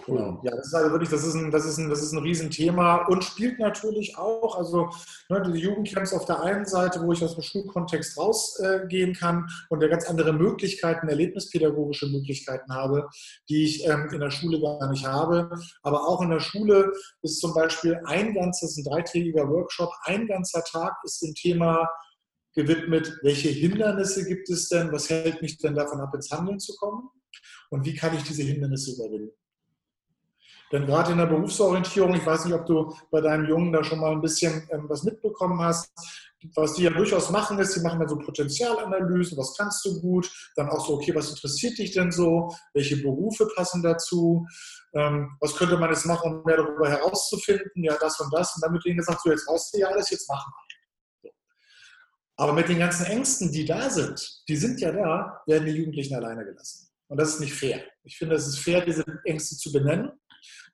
[0.06, 0.38] Cool.
[0.42, 3.06] Ja, das ist also wirklich, das ist ein, das ist ein, das ist ein Riesenthema
[3.06, 4.90] und spielt natürlich auch, also
[5.30, 9.48] ne, die Jugendcamps auf der einen Seite, wo ich aus dem Schulkontext rausgehen äh, kann
[9.70, 13.08] und der ganz andere Möglichkeiten, erlebnispädagogische Möglichkeiten habe,
[13.48, 15.50] die ich ähm, in der Schule gar nicht habe.
[15.82, 20.62] Aber auch in der Schule ist zum Beispiel ein ganzes, ein dreitägiger Workshop, ein ganzer
[20.64, 21.88] Tag ist dem Thema
[22.54, 26.74] gewidmet, welche Hindernisse gibt es denn, was hält mich denn davon ab, ins Handeln zu
[26.76, 27.08] kommen
[27.70, 29.32] und wie kann ich diese Hindernisse überwinden.
[30.72, 34.00] Denn gerade in der Berufsorientierung, ich weiß nicht, ob du bei deinem Jungen da schon
[34.00, 35.92] mal ein bisschen ähm, was mitbekommen hast,
[36.54, 40.30] was die ja durchaus machen ist, die machen dann so Potenzialanalysen, was kannst du gut,
[40.56, 44.46] dann auch so, okay, was interessiert dich denn so, welche Berufe passen dazu,
[44.94, 48.54] ähm, was könnte man jetzt machen, um mehr darüber herauszufinden, ja, das und das.
[48.54, 50.52] Und dann wird ihnen gesagt, so, jetzt weißt du ja alles, jetzt machen
[51.22, 51.30] wir.
[51.30, 51.34] So.
[52.36, 56.14] Aber mit den ganzen Ängsten, die da sind, die sind ja da, werden die Jugendlichen
[56.14, 56.88] alleine gelassen.
[57.08, 57.82] Und das ist nicht fair.
[58.02, 60.10] Ich finde, es ist fair, diese Ängste zu benennen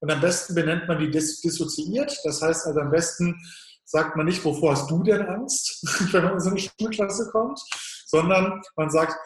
[0.01, 2.19] und am besten benennt man die dissoziiert.
[2.25, 3.41] Das heißt also am besten
[3.85, 7.61] sagt man nicht, wovor hast du denn Angst, wenn man in so eine Schulklasse kommt,
[8.07, 9.17] sondern man sagt,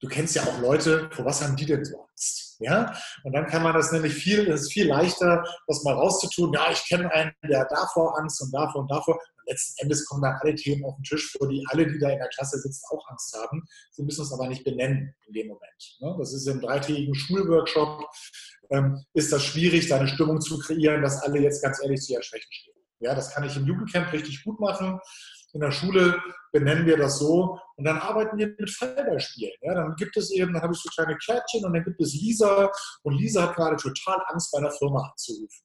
[0.00, 2.45] du kennst ja auch Leute, vor was haben die denn so Angst?
[2.58, 2.94] Ja?
[3.24, 6.52] Und dann kann man das nämlich viel, es ist viel leichter, das mal rauszutun.
[6.52, 9.14] Ja, ich kenne einen, der davor Angst und davor und davor.
[9.14, 12.10] Und letzten Endes kommen dann alle Themen auf den Tisch, wo die alle, die da
[12.10, 13.62] in der Klasse sitzen, auch Angst haben.
[13.90, 15.96] Sie müssen es aber nicht benennen in dem Moment.
[16.00, 16.16] Ne?
[16.18, 18.04] Das ist im dreitägigen Schulworkshop
[18.70, 22.12] ähm, ist das schwierig, da eine Stimmung zu kreieren, dass alle jetzt ganz ehrlich zu
[22.12, 22.74] ihren Schwächen stehen.
[22.98, 24.98] Ja, das kann ich im Jugendcamp richtig gut machen.
[25.56, 29.54] In der Schule benennen wir das so und dann arbeiten wir mit Fallbeispielen.
[29.62, 32.12] Ja, dann gibt es eben, dann habe ich so kleine Kärtchen und dann gibt es
[32.12, 32.70] Lisa
[33.04, 35.64] und Lisa hat gerade total Angst, bei einer Firma anzurufen.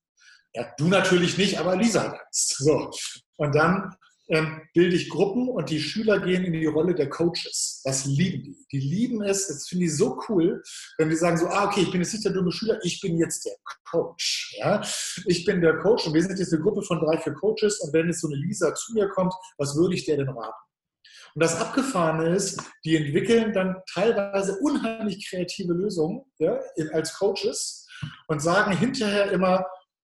[0.53, 2.55] Ja, du natürlich nicht, aber Lisa hat Angst.
[2.59, 2.89] So.
[3.35, 3.93] Und dann
[4.31, 7.81] ähm, bilde ich Gruppen und die Schüler gehen in die Rolle der Coaches.
[7.83, 8.65] Das lieben die.
[8.71, 10.63] Die lieben es, das finde ich so cool,
[10.97, 13.17] wenn die sagen so, ah, okay, ich bin jetzt nicht der dumme Schüler, ich bin
[13.17, 13.55] jetzt der
[13.89, 14.55] Coach.
[14.57, 14.81] Ja?
[15.25, 17.93] Ich bin der Coach und wir sind jetzt eine Gruppe von drei, vier Coaches und
[17.93, 20.67] wenn jetzt so eine Lisa zu mir kommt, was würde ich der denn raten?
[21.33, 26.59] Und das Abgefahrene ist, die entwickeln dann teilweise unheimlich kreative Lösungen ja,
[26.93, 27.87] als Coaches
[28.27, 29.65] und sagen hinterher immer,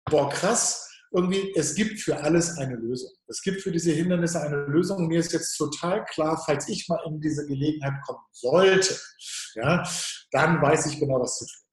[0.05, 3.11] boah, krass, irgendwie, es gibt für alles eine Lösung.
[3.27, 5.07] Es gibt für diese Hindernisse eine Lösung.
[5.07, 8.97] Mir ist jetzt total klar, falls ich mal in diese Gelegenheit kommen sollte,
[9.55, 9.83] ja,
[10.31, 11.66] dann weiß ich genau, was zu tun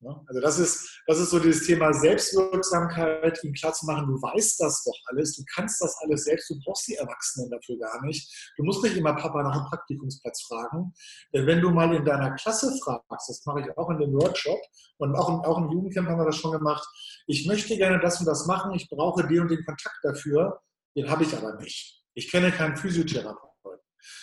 [0.00, 4.60] also das ist, das ist so dieses Thema Selbstwirksamkeit, ihm klar zu machen, du weißt
[4.60, 8.52] das doch alles, du kannst das alles selbst, du brauchst die Erwachsenen dafür gar nicht.
[8.56, 10.92] Du musst nicht immer Papa nach einem Praktikumsplatz fragen.
[11.34, 14.60] Denn wenn du mal in deiner Klasse fragst, das mache ich auch in dem Workshop
[14.98, 16.86] und auch, im, auch im Jugendcamp haben wir das schon gemacht,
[17.26, 20.60] ich möchte gerne das und das machen, ich brauche den und den Kontakt dafür,
[20.96, 22.04] den habe ich aber nicht.
[22.14, 23.47] Ich kenne keinen Physiotherapeuten.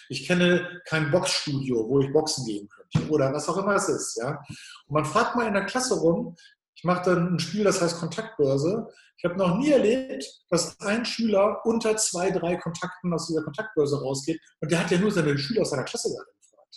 [0.10, 4.18] Ich kenne kein Boxstudio, wo ich boxen gehen könnte oder was auch immer es ist.
[4.18, 4.40] Ja?
[4.88, 6.36] Und man fragt mal in der Klasse rum,
[6.76, 8.88] ich mache dann ein Spiel, das heißt Kontaktbörse.
[9.18, 14.02] Ich habe noch nie erlebt, dass ein Schüler unter zwei, drei Kontakten aus dieser Kontaktbörse
[14.02, 16.76] rausgeht und der hat ja nur seine Schüler aus seiner Klasse gerade gefragt.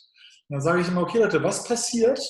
[0.49, 2.21] Und dann sage ich immer, okay Leute, was passiert,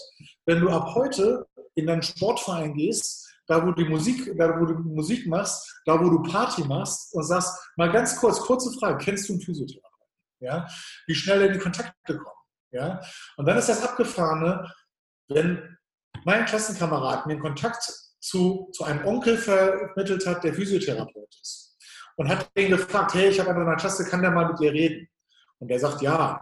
[0.47, 4.75] wenn du ab heute in deinen Sportverein gehst, da wo du Musik, da wo du
[4.75, 9.29] Musik machst, da wo du Party machst und sagst, mal ganz kurz, kurze Frage, kennst
[9.29, 9.88] du einen Physiotherapeuten?
[10.41, 10.67] Ja,
[11.07, 12.37] wie schnell er in die Kontakte kommt.
[12.71, 13.01] Ja?
[13.37, 14.71] Und dann ist das Abgefahrene,
[15.29, 15.77] wenn
[16.25, 21.77] mein Klassenkamerad mir einen Kontakt zu, zu einem Onkel vermittelt hat, der Physiotherapeut ist.
[22.17, 24.73] und hat ihn gefragt, hey, ich habe an einer Klasse, kann der mal mit dir
[24.73, 25.09] reden?
[25.59, 26.33] Und der sagt, ja.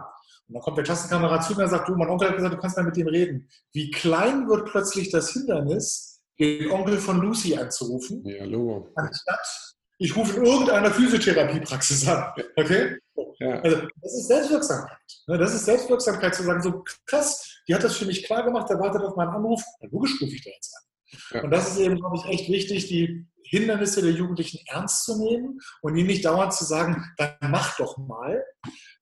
[0.47, 2.59] Und dann kommt der Klassenkamerad zu mir und sagt, du, mein Onkel hat gesagt, du
[2.59, 3.49] kannst mal mit dem reden.
[3.73, 8.23] Wie klein wird plötzlich das Hindernis, den Onkel von Lucy anzurufen?
[8.25, 8.91] Ja, Logo.
[8.95, 12.31] Anstatt, ich rufe in irgendeiner Physiotherapiepraxis an.
[12.55, 12.97] Okay?
[13.39, 13.59] Ja.
[13.61, 14.97] Also, das ist Selbstwirksamkeit.
[15.27, 18.69] Ne, das ist Selbstwirksamkeit zu sagen, so krass, die hat das für mich klar gemacht,
[18.69, 20.83] der wartet auf meinen Anruf, dann logisch rufe ich da jetzt an.
[21.31, 21.43] Ja.
[21.43, 25.59] Und das ist eben, glaube ich, echt wichtig, die Hindernisse der Jugendlichen ernst zu nehmen
[25.81, 28.43] und ihnen nicht dauernd zu sagen, dann mach doch mal.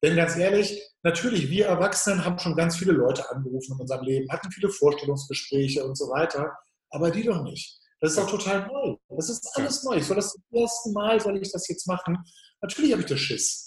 [0.03, 4.31] Denn ganz ehrlich, natürlich, wir Erwachsenen haben schon ganz viele Leute angerufen in unserem Leben,
[4.31, 6.55] hatten viele Vorstellungsgespräche und so weiter,
[6.91, 7.79] aber die doch nicht.
[8.01, 8.95] Das ist doch total neu.
[9.09, 9.95] Das ist alles neu.
[9.95, 12.17] Ich soll das zum ersten Mal, soll ich das jetzt machen?
[12.61, 13.64] Natürlich habe ich das Schiss.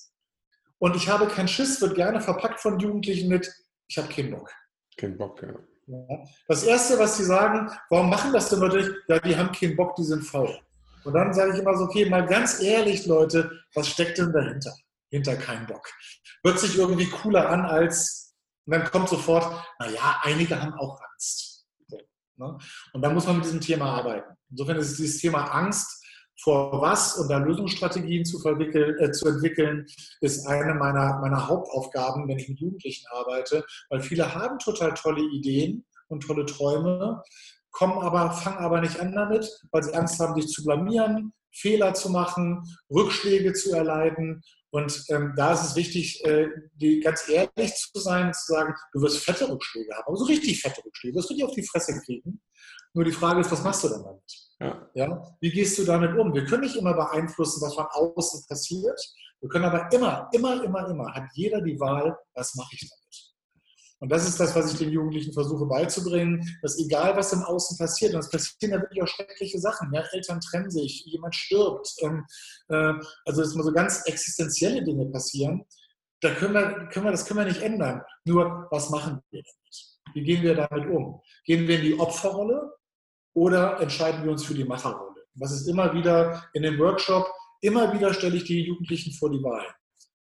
[0.78, 3.52] Und ich habe keinen Schiss, wird gerne verpackt von Jugendlichen mit,
[3.88, 4.52] ich habe keinen Bock.
[4.96, 5.54] Kein Bock, ja.
[5.86, 6.24] ja.
[6.46, 8.96] Das Erste, was sie sagen, warum machen das denn Leute?
[9.08, 10.58] Ja, die haben keinen Bock, die sind faul.
[11.04, 14.74] Und dann sage ich immer so, okay, mal ganz ehrlich, Leute, was steckt denn dahinter?
[15.10, 15.88] Hinter keinen Bock.
[16.44, 18.34] Hört sich irgendwie cooler an als,
[18.66, 21.66] und dann kommt sofort, naja, einige haben auch Angst.
[22.36, 22.56] Ne?
[22.92, 24.36] Und dann muss man mit diesem Thema arbeiten.
[24.50, 26.04] Insofern ist dieses Thema Angst
[26.40, 29.86] vor was und da Lösungsstrategien zu, äh, zu entwickeln,
[30.20, 35.22] ist eine meiner, meiner Hauptaufgaben, wenn ich mit Jugendlichen arbeite, weil viele haben total tolle
[35.22, 37.22] Ideen und tolle Träume,
[37.70, 41.94] kommen aber, fangen aber nicht an damit, weil sie Angst haben, sich zu blamieren, Fehler
[41.94, 44.42] zu machen, Rückschläge zu erleiden.
[44.70, 49.00] Und ähm, da ist es wichtig, äh, die, ganz ehrlich zu sein, zu sagen, du
[49.00, 52.00] wirst fette Rückschläge haben, aber so richtig fette Rückschläge, du wirst richtig auf die Fresse
[52.04, 52.40] kriegen.
[52.94, 54.47] Nur die Frage ist, was machst du dann damit?
[54.60, 54.90] Ja.
[54.94, 55.36] ja.
[55.40, 56.34] Wie gehst du damit um?
[56.34, 59.00] Wir können nicht immer beeinflussen, was von außen passiert.
[59.40, 63.08] Wir können aber immer, immer, immer, immer, hat jeder die Wahl, was mache ich damit?
[64.00, 67.76] Und das ist das, was ich den Jugendlichen versuche beizubringen, dass egal was im Außen
[67.78, 71.92] passiert, und es passieren ja wirklich auch schreckliche Sachen, ja, Eltern trennen sich, jemand stirbt,
[72.02, 72.24] ähm,
[72.68, 72.94] äh,
[73.24, 75.64] also dass mal so ganz existenzielle Dinge passieren,
[76.20, 78.02] da können wir, können wir, das können wir nicht ändern.
[78.24, 80.14] Nur, was machen wir damit?
[80.14, 81.20] Wie gehen wir damit um?
[81.44, 82.77] Gehen wir in die Opferrolle
[83.38, 85.22] oder entscheiden wir uns für die Macherrolle?
[85.34, 87.24] Was ist immer wieder in dem Workshop,
[87.60, 89.64] immer wieder stelle ich die Jugendlichen vor die Wahl.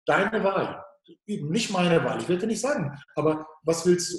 [0.04, 0.84] Deine Wahl
[1.26, 2.20] eben nicht meine Wahl.
[2.20, 4.18] Ich will dir nicht sagen, aber was willst du?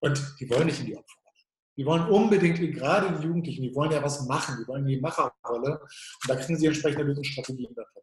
[0.00, 1.34] Und die wollen nicht in die Opferrolle.
[1.76, 5.80] Die wollen unbedingt, gerade die Jugendlichen, die wollen ja was machen, die wollen die Macherrolle.
[5.80, 8.02] Und da kriegen sie entsprechende Lösungsstrategien davon.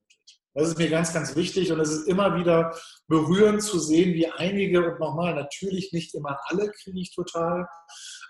[0.56, 2.74] Das ist mir ganz, ganz wichtig und es ist immer wieder
[3.08, 7.68] berührend zu sehen, wie einige, und nochmal, natürlich nicht immer alle kriege ich total,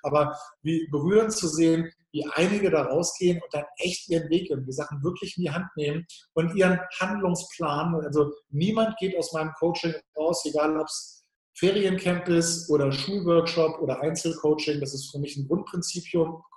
[0.02, 4.66] aber wie berührend zu sehen, wie einige da rausgehen und dann echt ihren Weg gehen,
[4.66, 9.52] die Sachen wirklich in die Hand nehmen und ihren Handlungsplan, also niemand geht aus meinem
[9.60, 11.15] Coaching raus, egal ob es
[11.58, 16.04] Feriencamp ist oder Schulworkshop oder Einzelcoaching, das ist für mich ein Grundprinzip.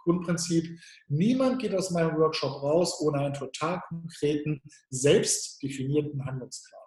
[0.05, 0.79] Grundprinzip.
[1.09, 6.81] Niemand geht aus meinem Workshop raus ohne einen total konkreten, selbst definierten Handlungsplan.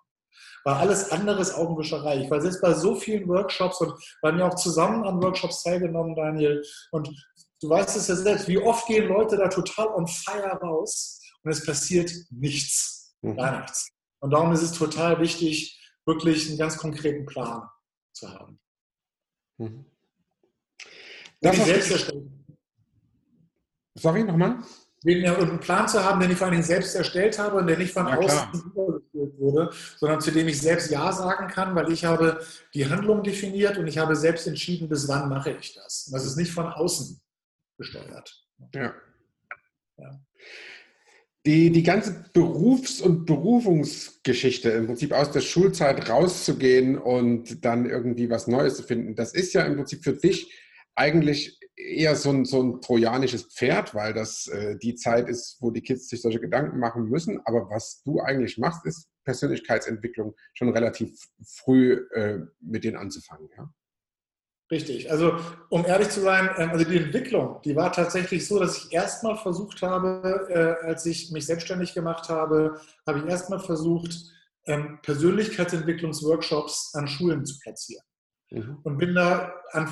[0.65, 2.23] Weil alles andere ist Augenwischerei.
[2.23, 5.63] Ich war selbst bei so vielen Workshops und wir haben ja auch zusammen an Workshops
[5.63, 6.63] teilgenommen, Daniel.
[6.91, 7.09] Und
[7.61, 11.51] du weißt es ja selbst, wie oft gehen Leute da total on fire raus und
[11.51, 13.15] es passiert nichts.
[13.21, 13.37] Mhm.
[13.37, 13.89] Gar nichts.
[14.19, 17.63] Und darum ist es total wichtig, wirklich einen ganz konkreten Plan
[18.13, 18.59] zu haben.
[19.57, 19.85] Mhm.
[21.41, 22.13] Das selbst
[23.95, 24.59] Sorry, nochmal?
[25.03, 28.07] einen Plan zu haben, den ich vor allem selbst erstellt habe und der nicht von
[28.07, 32.39] ja, außen übergeführt wurde, sondern zu dem ich selbst Ja sagen kann, weil ich habe
[32.75, 36.05] die Handlung definiert und ich habe selbst entschieden, bis wann mache ich das.
[36.11, 37.19] das ist nicht von außen
[37.77, 38.45] gesteuert.
[38.75, 38.93] Ja.
[39.97, 40.21] ja
[41.45, 48.29] die, die ganze Berufs- und Berufungsgeschichte, im Prinzip aus der Schulzeit rauszugehen und dann irgendwie
[48.29, 50.53] was Neues zu finden, das ist ja im Prinzip für dich
[50.95, 55.71] eigentlich eher so ein, so ein trojanisches Pferd, weil das äh, die Zeit ist, wo
[55.71, 57.39] die Kids sich solche Gedanken machen müssen.
[57.45, 61.11] Aber was du eigentlich machst, ist Persönlichkeitsentwicklung schon relativ
[61.43, 63.49] früh äh, mit denen anzufangen.
[63.57, 63.73] Ja?
[64.71, 65.11] Richtig.
[65.11, 65.37] Also
[65.69, 69.35] um ehrlich zu sein, ähm, also die Entwicklung, die war tatsächlich so, dass ich erstmal
[69.35, 74.15] versucht habe, äh, als ich mich selbstständig gemacht habe, habe ich erstmal versucht,
[74.65, 78.05] ähm, Persönlichkeitsentwicklungsworkshops an Schulen zu platzieren.
[78.49, 78.79] Mhm.
[78.83, 79.87] Und bin da an,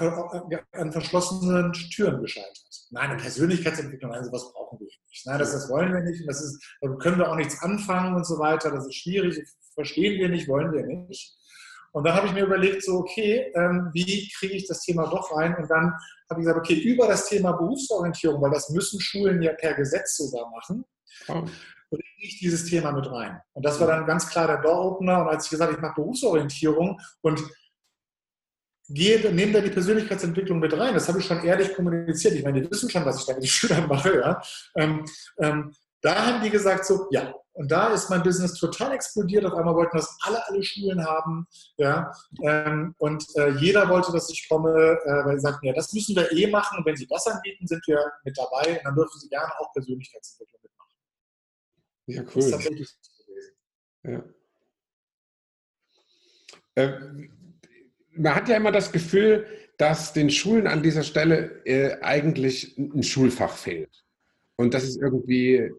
[0.72, 2.58] an, verschlossenen Türen gescheitert.
[2.92, 5.26] Nein, eine Persönlichkeitsentwicklung, also was brauchen wir nicht.
[5.26, 6.22] Nein, das, das wollen wir nicht.
[6.22, 8.72] Und das ist, da können wir auch nichts anfangen und so weiter.
[8.72, 9.42] Das ist schwierig,
[9.74, 11.38] verstehen wir nicht, wollen wir nicht.
[11.91, 15.36] Und dann habe ich mir überlegt, so, okay, ähm, wie kriege ich das Thema doch
[15.36, 15.56] rein?
[15.56, 15.93] Und dann
[16.30, 20.17] habe ich gesagt, okay, über das Thema Berufsorientierung, weil das müssen Schulen ja per Gesetz
[20.17, 20.86] sogar machen,
[21.28, 21.45] oh.
[21.89, 23.39] bringe ich dieses Thema mit rein.
[23.54, 25.21] Und das war dann ganz klar der Door-Opener.
[25.21, 27.41] Und als ich gesagt habe, ich mache Berufsorientierung und
[28.89, 32.36] gehe, nehme da die Persönlichkeitsentwicklung mit rein, das habe ich schon ehrlich kommuniziert.
[32.36, 34.19] Ich meine, die wissen schon, was ich da mit den Schülern mache.
[34.19, 34.41] Ja?
[34.75, 35.06] Ähm,
[35.39, 39.43] ähm, da haben die gesagt so, ja, Und da ist mein Business total explodiert.
[39.43, 41.45] Auf einmal wollten das alle, alle Schulen haben.
[41.76, 42.10] Ja?
[42.41, 46.15] Ähm, und äh, jeder wollte, dass ich komme, äh, weil sie sagten, ja, das müssen
[46.15, 46.78] wir eh machen.
[46.78, 48.78] Und wenn Sie das anbieten, sind wir mit dabei.
[48.78, 50.95] Und dann dürfen Sie gerne auch Persönlichkeitsentwicklung mitmachen.
[52.06, 52.28] Ja, cool.
[52.36, 53.54] Das ist tatsächlich so gewesen.
[54.06, 54.24] Ja.
[56.76, 57.00] Äh,
[58.13, 59.45] man hat ja immer das Gefühl,
[59.78, 64.06] dass den Schulen an dieser Stelle äh, eigentlich ein Schulfach fehlt.
[64.56, 65.74] Und das ist irgendwie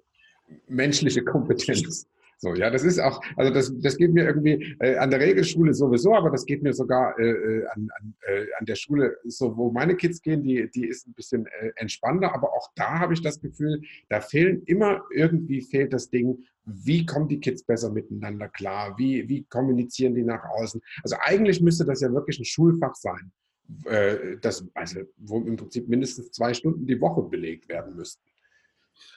[0.68, 2.06] menschliche Kompetenz.
[2.42, 5.74] So, ja, das ist auch, also das, das geht mir irgendwie äh, an der Regelschule
[5.74, 9.54] sowieso, aber das geht mir sogar äh, äh, an, an, äh, an der Schule, so
[9.58, 13.12] wo meine Kids gehen, die, die ist ein bisschen äh, entspannter, aber auch da habe
[13.12, 17.90] ich das Gefühl, da fehlen immer irgendwie fehlt das Ding, wie kommen die Kids besser
[17.90, 20.80] miteinander klar, wie, wie kommunizieren die nach außen.
[21.02, 23.32] Also eigentlich müsste das ja wirklich ein Schulfach sein,
[23.84, 28.29] äh, das, also, wo im Prinzip mindestens zwei Stunden die Woche belegt werden müssten.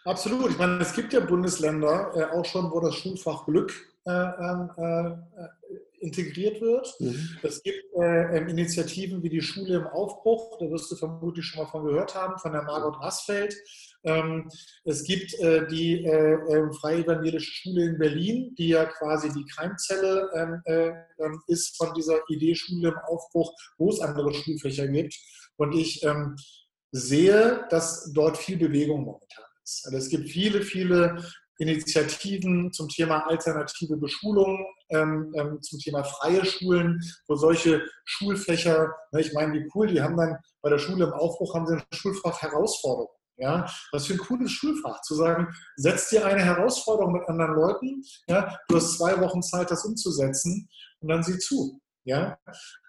[0.05, 0.51] Absolut.
[0.51, 3.71] Ich meine, es gibt ja Bundesländer äh, auch schon, wo das Schulfach Glück
[4.05, 5.43] äh, ähm, äh,
[6.03, 6.93] integriert wird.
[6.99, 7.37] Mhm.
[7.41, 11.63] Es gibt äh, ähm, Initiativen wie die Schule im Aufbruch, da wirst du vermutlich schon
[11.63, 13.55] mal von gehört haben, von der Margot Rassfeld.
[14.03, 14.49] Ähm,
[14.83, 19.45] es gibt äh, die äh, ähm, Freie Evangelische Schule in Berlin, die ja quasi die
[19.45, 25.17] Keimzelle ähm, ist von dieser Idee Schule im Aufbruch, wo es andere Schulfächer gibt.
[25.55, 26.35] Und ich ähm,
[26.91, 29.85] sehe, dass dort viel Bewegung momentan ist.
[29.85, 31.23] Also es gibt viele, viele
[31.59, 39.21] Initiativen zum Thema alternative Beschulung, ähm, ähm, zum Thema freie Schulen, wo solche Schulfächer, ne,
[39.21, 41.83] ich meine, wie cool, die haben dann bei der Schule im Aufbruch haben sie ein
[41.91, 43.09] Schulfach Herausforderung.
[43.37, 48.03] Ja, was für ein cooles Schulfach, zu sagen, setz dir eine Herausforderung mit anderen Leuten,
[48.27, 51.81] ja, du hast zwei Wochen Zeit, das umzusetzen und dann sieh zu.
[52.05, 52.37] Ja?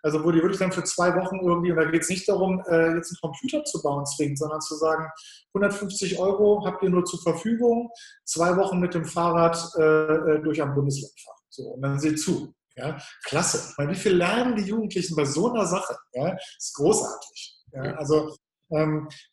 [0.03, 2.61] Also wo die wirklich dann für zwei Wochen irgendwie, und da geht es nicht darum,
[2.69, 5.09] äh, jetzt einen Computer zu bauen zwingend, sondern zu sagen,
[5.55, 7.91] 150 Euro habt ihr nur zur Verfügung,
[8.25, 11.39] zwei Wochen mit dem Fahrrad äh, äh, durch ein Bundesland fahren.
[11.49, 12.55] So, und dann seht zu.
[12.77, 12.99] Ja?
[13.25, 13.71] Klasse.
[13.71, 15.97] Ich meine, wie viel lernen die Jugendlichen bei so einer Sache?
[16.13, 16.31] Ja?
[16.31, 17.57] Das ist großartig.
[17.73, 17.83] Ja?
[17.95, 18.35] Also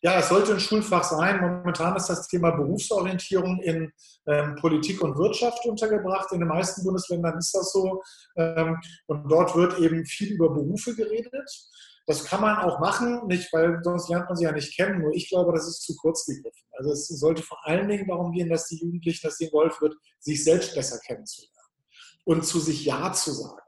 [0.02, 1.40] ja, es sollte ein Schulfach sein.
[1.40, 3.92] Momentan ist das Thema Berufsorientierung in
[4.26, 6.32] ähm, Politik und Wirtschaft untergebracht.
[6.32, 8.02] In den meisten Bundesländern ist das so.
[8.36, 11.50] Ähm, und dort wird eben viel über Berufe geredet.
[12.06, 15.00] Das kann man auch machen, nicht, weil sonst lernt man sie ja nicht kennen.
[15.00, 16.66] Nur ich glaube, das ist zu kurz gegriffen.
[16.72, 19.94] Also es sollte vor allen Dingen darum gehen, dass die Jugendlichen, dass ihnen geholfen wird,
[20.18, 21.52] sich selbst besser kennenzulernen
[22.24, 23.61] und zu sich Ja zu sagen.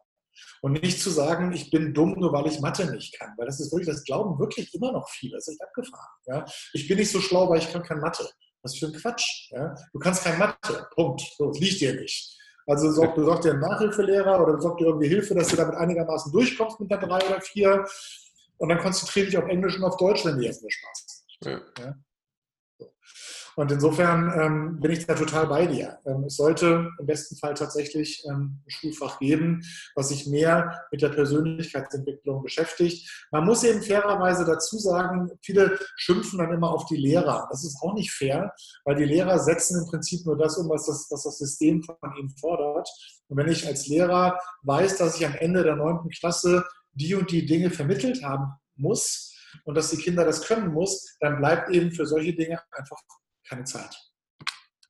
[0.64, 3.34] Und nicht zu sagen, ich bin dumm, nur weil ich Mathe nicht kann.
[3.36, 5.34] Weil das ist wirklich, das glauben wirklich immer noch viele.
[5.34, 6.08] Das ist echt abgefahren.
[6.24, 6.46] Ja?
[6.72, 8.26] Ich bin nicht so schlau, weil ich kann kein Mathe.
[8.62, 9.50] Was für ein Quatsch.
[9.50, 9.74] Ja?
[9.92, 10.88] Du kannst kein Mathe.
[10.94, 11.20] Punkt.
[11.36, 12.38] So, das liegt dir nicht.
[12.66, 15.74] Also sorg, du sorgst dir einen Nachhilfelehrer oder sorgst dir irgendwie Hilfe, dass du damit
[15.74, 17.86] einigermaßen durchkommst mit der drei oder vier.
[18.56, 21.46] Und dann konzentriere dich auf Englisch und auf Deutsch, wenn dir jetzt mehr Spaß macht.
[21.78, 21.84] Ja.
[21.84, 21.94] Ja?
[23.56, 25.98] Und insofern ähm, bin ich da total bei dir.
[26.06, 29.62] Ähm, es sollte im besten Fall tatsächlich ähm, ein Schulfach geben,
[29.94, 33.26] was sich mehr mit der Persönlichkeitsentwicklung beschäftigt.
[33.30, 37.46] Man muss eben fairerweise dazu sagen, viele schimpfen dann immer auf die Lehrer.
[37.50, 38.52] Das ist auch nicht fair,
[38.84, 41.96] weil die Lehrer setzen im Prinzip nur das um, was das, was das System von
[42.18, 42.88] ihnen fordert.
[43.28, 47.30] Und wenn ich als Lehrer weiß, dass ich am Ende der neunten Klasse die und
[47.30, 49.32] die Dinge vermittelt haben muss,
[49.64, 53.00] und dass die Kinder das können muss, dann bleibt eben für solche Dinge einfach
[53.54, 53.96] keine Zeit.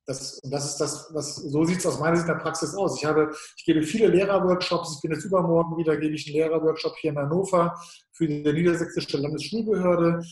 [0.07, 2.97] Das, das ist das, was, so sieht es aus meiner Sicht in der Praxis aus.
[2.97, 4.95] Ich, habe, ich gebe viele Lehrerworkshops.
[4.95, 7.73] Ich bin jetzt übermorgen wieder, gebe ich einen Lehrerworkshop hier in Hannover
[8.11, 10.23] für die Niedersächsische Landesschulbehörde.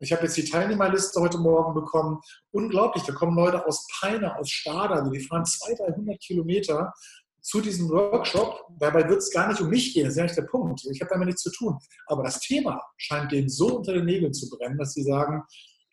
[0.00, 2.18] Ich habe jetzt die Teilnehmerliste heute Morgen bekommen.
[2.50, 6.92] Unglaublich, da kommen Leute aus Peine, aus Stade, die fahren 200, 300 Kilometer
[7.40, 8.64] zu diesem Workshop.
[8.80, 10.84] Dabei wird es gar nicht um mich gehen, das ist ja nicht der Punkt.
[10.90, 11.78] Ich habe damit nichts zu tun.
[12.06, 15.44] Aber das Thema scheint denen so unter den Nägeln zu brennen, dass sie sagen,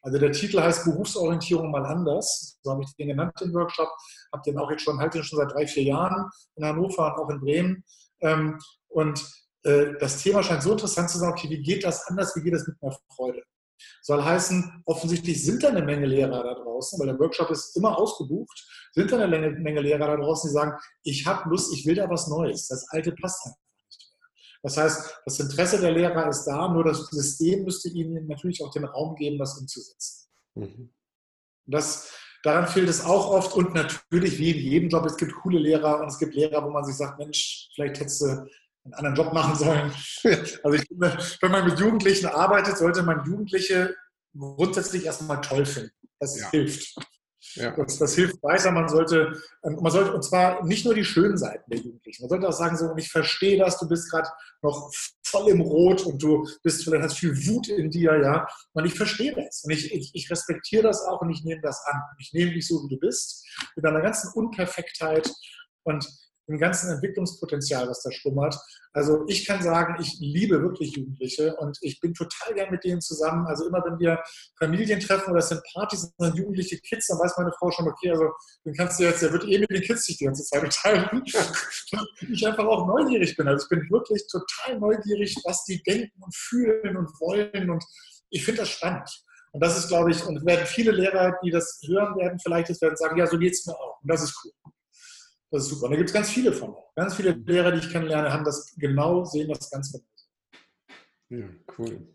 [0.08, 2.58] also der Titel heißt Berufsorientierung mal anders.
[2.62, 3.90] So habe ich den genannt, den Workshop.
[4.32, 7.20] Habe den auch jetzt schon, halte den schon seit drei, vier Jahren in Hannover und
[7.20, 7.84] auch in Bremen.
[8.22, 9.22] Ähm, und
[9.64, 12.54] äh, das Thema scheint so interessant zu sein, okay, wie geht das anders, wie geht
[12.54, 13.44] das mit mehr Freude?
[14.02, 17.98] Soll heißen, offensichtlich sind da eine Menge Lehrer da draußen, weil der Workshop ist immer
[17.98, 20.72] ausgebucht, sind da eine Menge Lehrer da draußen, die sagen,
[21.04, 22.70] ich habe Lust, ich will da was Neues.
[22.70, 23.67] Das Alte passt einfach
[24.68, 28.70] das heißt, das Interesse der Lehrer ist da, nur das System müsste ihnen natürlich auch
[28.70, 30.28] den Raum geben, das umzusetzen.
[30.56, 30.90] Mhm.
[31.66, 32.12] Das,
[32.44, 36.02] daran fehlt es auch oft und natürlich wie in jedem Job, es gibt coole Lehrer
[36.02, 39.32] und es gibt Lehrer, wo man sich sagt, Mensch, vielleicht hättest du einen anderen Job
[39.32, 39.94] machen sollen.
[40.64, 43.96] Also ich finde, wenn man mit Jugendlichen arbeitet, sollte man Jugendliche
[44.38, 45.92] grundsätzlich erstmal toll finden.
[46.20, 46.52] Das ja.
[46.52, 46.94] hilft.
[47.58, 47.72] Ja.
[47.72, 48.72] Das, das, hilft weiter.
[48.72, 49.34] Man sollte,
[49.64, 52.24] ähm, man sollte, und zwar nicht nur die schönen Seiten der Jugendlichen.
[52.24, 54.30] Man sollte auch sagen, so, und ich verstehe das, du bist gerade
[54.62, 54.92] noch
[55.24, 58.48] voll im Rot und du bist vielleicht hast viel Wut in dir, ja.
[58.74, 59.64] Und ich verstehe das.
[59.64, 62.02] Und ich, ich, ich respektiere das auch und ich nehme das an.
[62.20, 63.46] Ich nehme dich so, wie du bist,
[63.76, 65.32] mit deiner ganzen Unperfektheit
[65.84, 66.08] und
[66.48, 68.56] dem ganzen Entwicklungspotenzial, was da schlummert.
[68.94, 73.02] Also ich kann sagen, ich liebe wirklich Jugendliche und ich bin total gern mit denen
[73.02, 73.46] zusammen.
[73.48, 74.22] Also immer wenn wir
[74.58, 77.88] Familien treffen oder es sind Partys und sind jugendliche Kids, dann weiß meine Frau schon,
[77.88, 78.30] okay, also
[78.64, 81.22] dann kannst du jetzt, der wird eh mit den Kids sich die ganze Zeit unterhalten.
[82.32, 83.48] ich einfach auch neugierig bin.
[83.48, 87.84] Also ich bin wirklich total neugierig, was die denken und fühlen und wollen und
[88.30, 89.10] ich finde das spannend.
[89.52, 92.82] Und das ist, glaube ich, und werden viele Lehrer, die das hören werden, vielleicht das
[92.82, 94.02] werden sagen, ja, so geht es mir auch.
[94.02, 94.52] Und das ist cool.
[95.50, 95.86] Das ist super.
[95.86, 96.76] Und da gibt es ganz viele von.
[96.96, 100.04] Ganz viele Lehrer, die ich kennenlerne, haben das genau, sehen das ganz genau.
[101.30, 102.08] Ja, cool.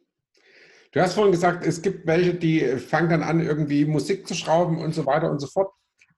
[0.93, 4.79] Du hast vorhin gesagt, es gibt welche, die fangen dann an, irgendwie Musik zu schrauben
[4.79, 5.73] und so weiter und so fort.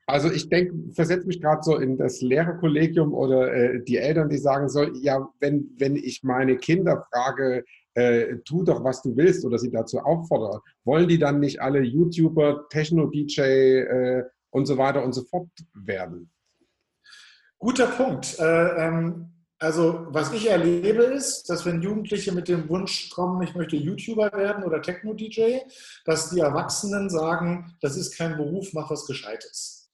[0.06, 4.38] Also ich denke, versetze mich gerade so in das Lehrerkollegium oder äh, die Eltern, die
[4.38, 9.44] sagen so, ja, wenn, wenn ich meine Kinder frage, äh, tu doch, was du willst
[9.44, 15.04] oder sie dazu auffordere, wollen die dann nicht alle YouTuber, Techno-DJ äh, und so weiter
[15.04, 16.30] und so fort werden?
[17.64, 18.38] Guter Punkt.
[18.38, 23.54] Äh, ähm, also was ich erlebe ist, dass wenn Jugendliche mit dem Wunsch kommen, ich
[23.54, 25.60] möchte YouTuber werden oder Techno-DJ,
[26.04, 29.88] dass die Erwachsenen sagen, das ist kein Beruf, mach was Gescheites.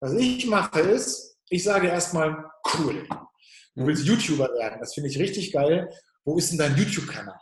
[0.00, 3.06] Was ich mache ist, ich sage erstmal, cool,
[3.76, 5.88] du willst YouTuber werden, das finde ich richtig geil.
[6.24, 7.38] Wo ist denn dein YouTube-Kanal?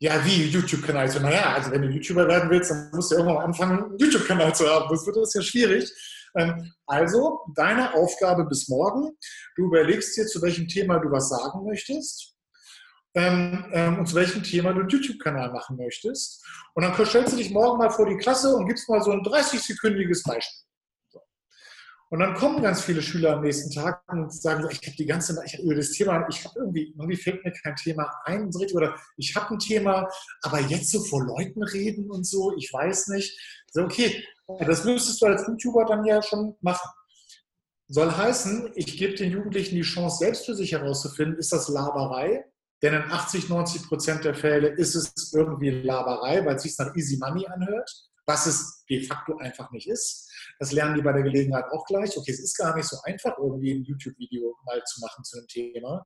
[0.00, 1.08] Ja, wie YouTube-Kanal?
[1.08, 4.54] So, naja, also wenn du YouTuber werden willst, dann musst du irgendwann anfangen, einen YouTube-Kanal
[4.54, 4.90] zu haben.
[4.90, 5.90] Das wird das ja schwierig.
[6.36, 9.10] Ähm, also, deine Aufgabe bis morgen,
[9.56, 12.36] du überlegst dir, zu welchem Thema du was sagen möchtest
[13.14, 16.44] ähm, ähm, und zu welchem Thema du einen YouTube-Kanal machen möchtest.
[16.74, 19.20] Und dann stellst du dich morgen mal vor die Klasse und gibst mal so ein
[19.20, 20.66] 30-sekündiges Beispiel.
[22.08, 25.42] Und dann kommen ganz viele Schüler am nächsten Tag und sagen, ich habe die ganze
[25.44, 28.96] ich hab über das Thema, ich habe irgendwie, irgendwie fällt mir kein Thema ein oder
[29.16, 30.08] ich habe ein Thema,
[30.42, 33.36] aber jetzt so vor Leuten reden und so, ich weiß nicht.
[33.72, 36.90] So, okay, das müsstest du als YouTuber dann ja schon machen.
[37.88, 42.44] Soll heißen, ich gebe den Jugendlichen die Chance, selbst für sich herauszufinden, ist das Laberei?
[42.82, 46.94] Denn in 80, 90 Prozent der Fälle ist es irgendwie Laberei, weil es sich nach
[46.94, 47.90] Easy Money anhört,
[48.26, 50.30] was es de facto einfach nicht ist.
[50.58, 52.16] Das lernen die bei der Gelegenheit auch gleich.
[52.16, 55.46] Okay, es ist gar nicht so einfach, irgendwie ein YouTube-Video mal zu machen zu einem
[55.46, 56.04] Thema.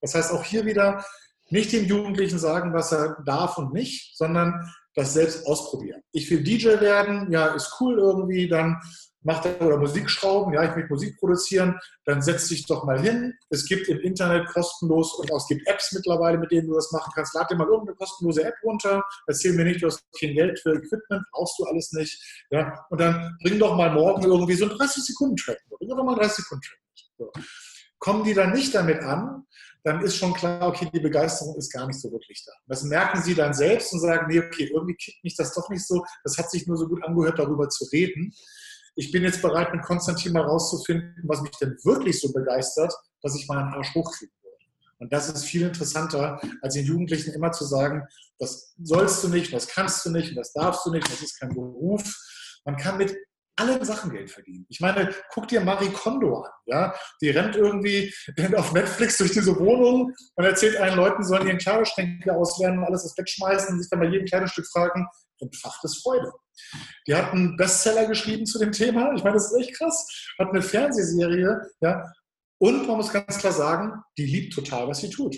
[0.00, 1.04] Das heißt, auch hier wieder
[1.50, 6.02] nicht dem Jugendlichen sagen, was er darf und nicht, sondern das selbst ausprobieren.
[6.12, 8.80] Ich will DJ werden, ja, ist cool irgendwie, dann
[9.22, 13.00] macht er oder Musik schrauben, ja, ich will Musik produzieren, dann setz dich doch mal
[13.00, 13.32] hin.
[13.48, 17.12] Es gibt im Internet kostenlos und es gibt Apps mittlerweile, mit denen du das machen
[17.14, 17.34] kannst.
[17.34, 20.74] Lad dir mal irgendeine kostenlose App runter, erzähl mir nicht, du hast kein Geld für
[20.74, 22.20] Equipment, brauchst du alles nicht.
[22.50, 25.58] Ja, und dann bring doch mal morgen irgendwie so einen 30-Sekunden-Track.
[25.78, 26.78] Bring doch mal einen 30-Sekunden-Track.
[27.18, 27.32] So.
[28.00, 29.44] Kommen die dann nicht damit an,
[29.84, 32.52] dann ist schon klar, okay, die Begeisterung ist gar nicht so wirklich da.
[32.66, 35.86] Das merken sie dann selbst und sagen, nee, okay, irgendwie kickt mich das doch nicht
[35.86, 38.32] so, das hat sich nur so gut angehört, darüber zu reden.
[38.96, 43.36] Ich bin jetzt bereit, mit Konstantin mal rauszufinden, was mich denn wirklich so begeistert, dass
[43.36, 44.56] ich meinen Arsch hochkriegen würde.
[44.98, 48.02] Und das ist viel interessanter, als den Jugendlichen immer zu sagen,
[48.38, 51.50] das sollst du nicht, das kannst du nicht, das darfst du nicht, das ist kein
[51.50, 52.02] Beruf.
[52.64, 53.16] Man kann mit
[53.58, 54.66] allen Sachen Geld verdienen.
[54.68, 56.50] Ich meine, guck dir Marie Kondo an.
[56.66, 56.94] Ja?
[57.20, 58.12] Die rennt irgendwie
[58.56, 63.02] auf Netflix durch diese Wohnung und erzählt allen Leuten, sollen ihren Kleiderschränke auslernen und alles
[63.02, 65.06] das wegschmeißen und sich dann bei jedem Kleidungsstück fragen,
[65.40, 66.32] entfachtes Freude.
[67.06, 69.12] Die hat einen Bestseller geschrieben zu dem Thema.
[69.14, 70.06] Ich meine, das ist echt krass.
[70.38, 72.04] Hat eine Fernsehserie, ja.
[72.60, 75.36] Und man muss ganz klar sagen, die liebt total, was sie tut.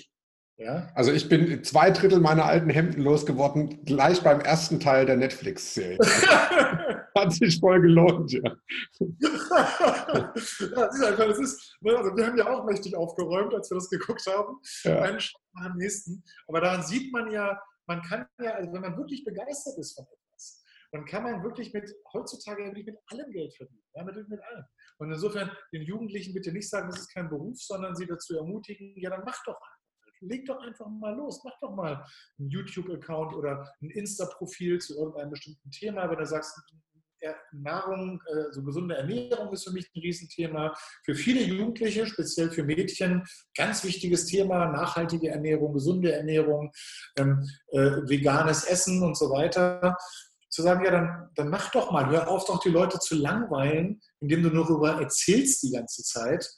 [0.61, 0.91] Ja?
[0.95, 5.99] Also ich bin zwei Drittel meiner alten Hemden losgeworden, gleich beim ersten Teil der Netflix-Serie.
[7.17, 8.43] Hat sich voll gelohnt, ja.
[9.01, 13.71] ja das ist einfach, das ist, ne, also wir haben ja auch mächtig aufgeräumt, als
[13.71, 14.59] wir das geguckt haben.
[14.85, 15.01] Ja.
[15.01, 16.23] Einen Schritt nach dem nächsten.
[16.47, 20.05] Aber daran sieht man ja, man kann ja, also wenn man wirklich begeistert ist von
[20.05, 23.83] etwas, dann kann man wirklich mit, heutzutage wirklich mit allem Geld verdienen.
[23.95, 24.65] Ja, mit, mit allem.
[24.99, 28.93] Und insofern den Jugendlichen bitte nicht sagen, das ist kein Beruf, sondern sie dazu ermutigen,
[28.97, 29.80] ja, dann mach doch einfach
[30.21, 32.05] leg doch einfach mal los, mach doch mal
[32.39, 36.59] einen YouTube-Account oder ein Insta-Profil zu irgendeinem bestimmten Thema, wenn du sagst,
[37.53, 40.75] Nahrung, äh, so gesunde Ernährung ist für mich ein Riesenthema.
[41.05, 43.25] Für viele Jugendliche, speziell für Mädchen,
[43.57, 46.73] ganz wichtiges Thema, nachhaltige Ernährung, gesunde Ernährung,
[47.19, 49.97] ähm, äh, veganes Essen und so weiter.
[50.49, 54.01] Zu sagen, ja, dann, dann mach doch mal, hör auf doch die Leute zu langweilen,
[54.21, 56.49] indem du nur darüber erzählst die ganze Zeit.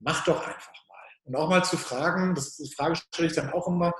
[0.00, 0.83] Mach doch einfach.
[1.24, 3.92] Und auch mal zu fragen, das, die Frage stelle ich dann auch immer,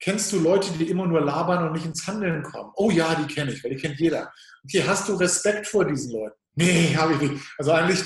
[0.00, 2.72] kennst du Leute, die immer nur labern und nicht ins Handeln kommen?
[2.76, 4.32] Oh ja, die kenne ich, weil die kennt jeder.
[4.64, 6.36] Okay, hast du Respekt vor diesen Leuten?
[6.54, 7.44] Nee, habe ich nicht.
[7.58, 8.04] Also eigentlich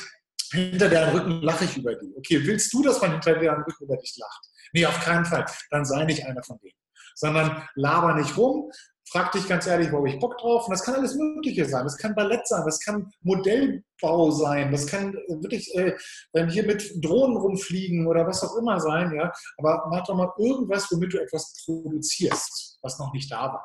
[0.52, 2.14] hinter deren Rücken lache ich über die.
[2.16, 4.46] Okay, willst du, dass man hinter deren Rücken über dich lacht?
[4.72, 5.46] Nee, auf keinen Fall.
[5.70, 6.74] Dann sei nicht einer von denen.
[7.14, 8.70] Sondern laber nicht rum,
[9.14, 10.66] frag dich ganz ehrlich, wo habe ich Bock drauf?
[10.66, 11.84] Und das kann alles Mögliche sein.
[11.84, 15.94] Das kann Ballett sein, das kann Modellbau sein, das kann wirklich äh,
[16.48, 19.14] hier mit Drohnen rumfliegen oder was auch immer sein.
[19.14, 19.32] Ja?
[19.56, 23.64] Aber mach doch mal irgendwas, womit du etwas produzierst, was noch nicht da war.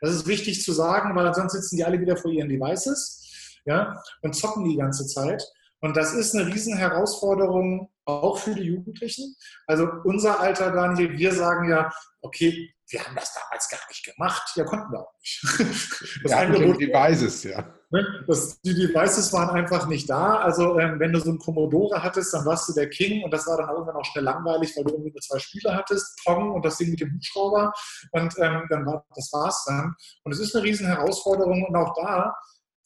[0.00, 4.02] Das ist wichtig zu sagen, weil sonst sitzen die alle wieder vor ihren Devices ja,
[4.22, 5.44] und zocken die ganze Zeit.
[5.80, 9.36] Und das ist eine Riesenherausforderung auch für die Jugendlichen.
[9.68, 14.50] Also unser Alter, Daniel, wir sagen ja, okay, wir haben das damals gar nicht gemacht.
[14.56, 15.42] Ja, konnten wir auch nicht.
[16.22, 17.74] Das ja, Angebot, die Devices, ja.
[17.90, 20.38] Ne, das, die Devices waren einfach nicht da.
[20.38, 23.46] Also ähm, wenn du so einen Commodore hattest, dann warst du der King und das
[23.46, 26.64] war dann irgendwann auch schnell langweilig, weil du irgendwie nur zwei Spiele hattest, Pong und
[26.64, 27.72] das Ding mit dem Hubschrauber
[28.12, 29.94] und ähm, dann war, das war's dann.
[30.24, 32.34] Und es ist eine riesen Herausforderung und auch da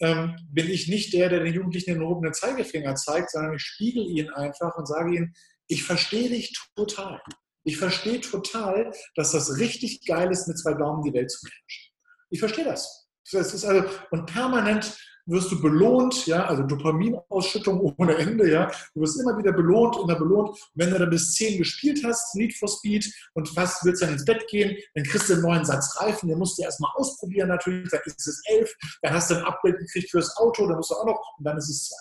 [0.00, 4.04] ähm, bin ich nicht der, der den Jugendlichen den erhobenen Zeigefinger zeigt, sondern ich spiegel
[4.04, 5.34] ihnen einfach und sage ihnen,
[5.68, 7.20] ich verstehe dich total.
[7.64, 11.92] Ich verstehe total, dass das richtig geil ist, mit zwei Daumen die Welt zu beherrschen.
[12.30, 13.06] Ich verstehe das.
[13.30, 14.96] das ist also, und permanent
[15.26, 18.70] wirst du belohnt, ja, also Dopaminausschüttung ohne Ende, ja.
[18.94, 20.50] Du wirst immer wieder belohnt, immer belohnt.
[20.50, 24.12] Und wenn du dann bis 10 gespielt hast, Need for Speed, und fast willst dann
[24.12, 27.48] ins Bett gehen, dann kriegst du einen neuen Satz Reifen, den musst du erstmal ausprobieren
[27.48, 30.90] natürlich, dann ist es 11, dann hast du ein Upgrade gekriegt fürs Auto, dann musst
[30.90, 31.96] du auch noch, und dann ist es 2.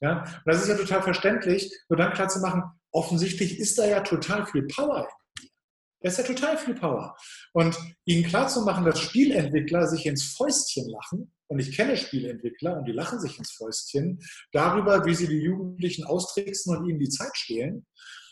[0.00, 2.62] Ja, und das ist ja total verständlich, nur dann klar zu machen,
[2.94, 5.08] offensichtlich ist da ja total viel Power
[6.04, 7.16] da ist ja total viel Power.
[7.54, 12.92] Und ihnen klarzumachen, dass Spielentwickler sich ins Fäustchen lachen, und ich kenne Spielentwickler und die
[12.92, 14.18] lachen sich ins Fäustchen
[14.52, 17.86] darüber, wie sie die Jugendlichen austricksen und ihnen die Zeit stehlen,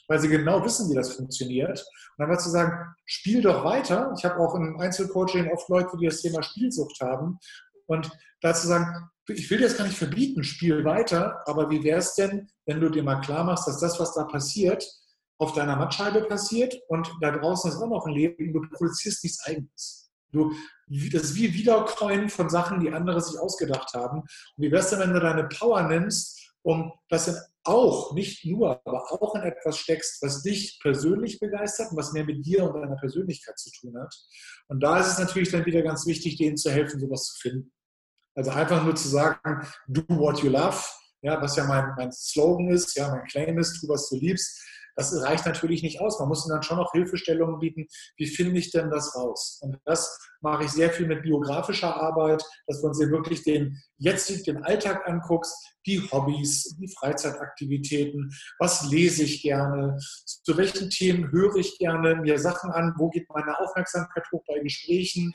[0.08, 1.78] weil sie genau wissen, wie das funktioniert.
[1.80, 4.12] Und dann mal zu sagen, spiel doch weiter.
[4.18, 7.38] Ich habe auch im Einzelcoaching oft Leute, die das Thema Spielsucht haben.
[7.86, 8.10] Und
[8.40, 12.14] dazu sagen, ich will dir das gar nicht verbieten, spiel weiter, aber wie wäre es
[12.14, 14.85] denn, wenn du dir mal klar machst, dass das, was da passiert,
[15.39, 19.45] auf deiner Mattscheibe passiert und da draußen ist auch noch ein Leben, du produzierst nichts
[19.45, 20.11] Eigenes.
[20.31, 20.53] Du,
[20.87, 24.20] das ist wie Wiedercoin von Sachen, die andere sich ausgedacht haben.
[24.20, 28.81] Und wie wär's denn, wenn du deine Power nimmst, um das in auch, nicht nur,
[28.85, 32.81] aber auch in etwas steckst, was dich persönlich begeistert und was mehr mit dir und
[32.81, 34.14] deiner Persönlichkeit zu tun hat.
[34.68, 37.73] Und da ist es natürlich dann wieder ganz wichtig, denen zu helfen, sowas zu finden.
[38.35, 40.78] Also einfach nur zu sagen, do what you love,
[41.22, 44.61] ja, was ja mein, mein Slogan ist, ja, mein Claim ist, tu, was du liebst.
[44.95, 46.18] Das reicht natürlich nicht aus.
[46.18, 47.87] Man muss ihnen dann schon noch Hilfestellungen bieten.
[48.16, 49.59] Wie finde ich denn das raus?
[49.62, 54.47] Und das mache ich sehr viel mit biografischer Arbeit, dass man sich wirklich den jetzt
[54.47, 55.55] den Alltag anguckst,
[55.87, 62.39] die Hobbys, die Freizeitaktivitäten, was lese ich gerne, zu welchen Themen höre ich gerne mir
[62.39, 65.33] Sachen an, wo geht meine Aufmerksamkeit hoch bei Gesprächen,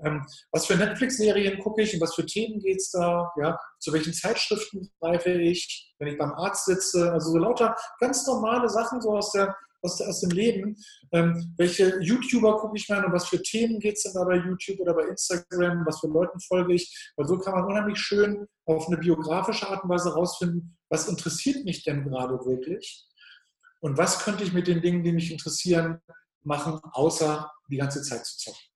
[0.00, 3.30] ähm, was für Netflix-Serien gucke ich und was für Themen geht es da?
[3.40, 3.58] Ja?
[3.78, 7.12] Zu welchen Zeitschriften greife ich, wenn ich beim Arzt sitze?
[7.12, 10.76] Also so lauter ganz normale Sachen so aus, der, aus, der, aus dem Leben.
[11.12, 14.36] Ähm, welche YouTuber gucke ich mal und was für Themen geht es denn da bei
[14.36, 15.84] YouTube oder bei Instagram?
[15.86, 17.12] Was für Leuten folge ich?
[17.16, 21.64] Weil so kann man unheimlich schön auf eine biografische Art und Weise herausfinden, was interessiert
[21.64, 23.06] mich denn gerade wirklich?
[23.80, 26.00] Und was könnte ich mit den Dingen, die mich interessieren,
[26.42, 28.73] machen, außer die ganze Zeit zu zocken?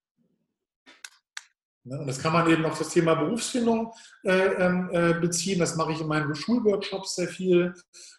[1.88, 1.98] Ne?
[1.98, 3.92] Und das kann man eben auf das Thema Berufsfindung
[4.24, 5.58] äh, ähm, äh, beziehen.
[5.58, 7.72] Das mache ich in meinen Schulworkshops sehr viel.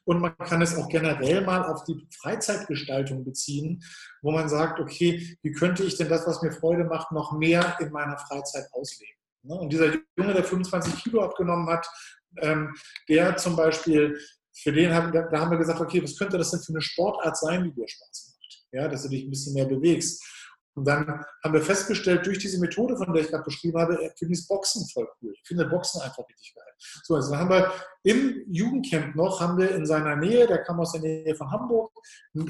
[0.05, 3.84] Und man kann es auch generell mal auf die Freizeitgestaltung beziehen,
[4.22, 7.78] wo man sagt, okay, wie könnte ich denn das, was mir Freude macht, noch mehr
[7.80, 9.15] in meiner Freizeit ausleben?
[9.43, 9.55] Ne?
[9.55, 11.88] Und dieser Junge, der 25 Kilo abgenommen hat,
[12.38, 12.74] ähm,
[13.07, 14.17] der zum Beispiel,
[14.51, 17.38] für den haben, da haben wir gesagt, okay, was könnte das denn für eine Sportart
[17.38, 18.65] sein, die dir Spaß macht?
[18.72, 20.22] Ja, dass du dich ein bisschen mehr bewegst.
[20.76, 24.11] Und dann haben wir festgestellt, durch diese Methode, von der ich gerade beschrieben habe, er
[24.17, 25.34] findet Boxen voll cool.
[25.34, 26.74] Ich finde Boxen einfach richtig geil.
[27.03, 27.72] So, also dann haben wir
[28.03, 31.91] im Jugendcamp noch, haben wir in seiner Nähe, der kam aus der Nähe von Hamburg,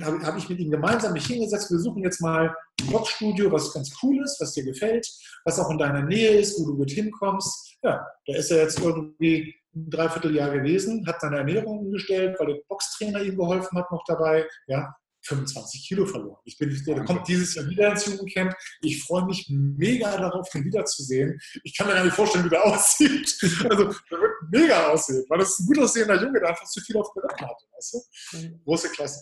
[0.01, 3.74] habe hab ich mit ihm gemeinsam mich hingesetzt, wir suchen jetzt mal ein Boxstudio, was
[3.74, 5.07] ganz cool ist, was dir gefällt,
[5.45, 7.78] was auch in deiner Nähe ist, wo du gut hinkommst.
[7.82, 12.61] Ja, da ist er jetzt irgendwie ein Dreivierteljahr gewesen, hat seine Ernährung umgestellt, weil der
[12.67, 14.47] Boxtrainer ihm geholfen hat noch dabei.
[14.67, 14.93] Ja,
[15.30, 16.39] 25 Kilo verloren.
[16.45, 18.53] Ich bin, der kommt dieses Jahr wieder ins Jugendcamp.
[18.82, 21.39] Ich freue mich mega darauf, ihn wiederzusehen.
[21.63, 23.38] Ich kann mir gar nicht vorstellen, wie der aussieht.
[23.69, 26.82] Also, der wird mega aussehen, weil das ist ein gut aussehender Junge, der einfach zu
[26.82, 27.65] viel auf der Rippen hatte.
[27.75, 28.38] Weißt du?
[28.38, 28.61] Mhm.
[28.63, 29.19] Große Klasse.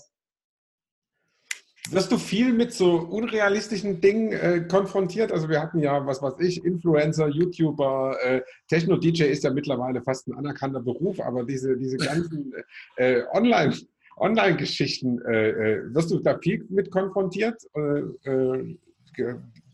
[1.89, 5.31] Wirst du viel mit so unrealistischen Dingen äh, konfrontiert?
[5.31, 10.27] Also wir hatten ja, was weiß ich, Influencer, YouTuber, äh, Techno-DJ ist ja mittlerweile fast
[10.27, 12.51] ein anerkannter Beruf, aber diese, diese ganzen
[12.97, 13.73] äh, Online-
[14.18, 17.61] Online-Geschichten, äh, äh, wirst du da viel mit konfrontiert?
[17.74, 18.78] Äh, äh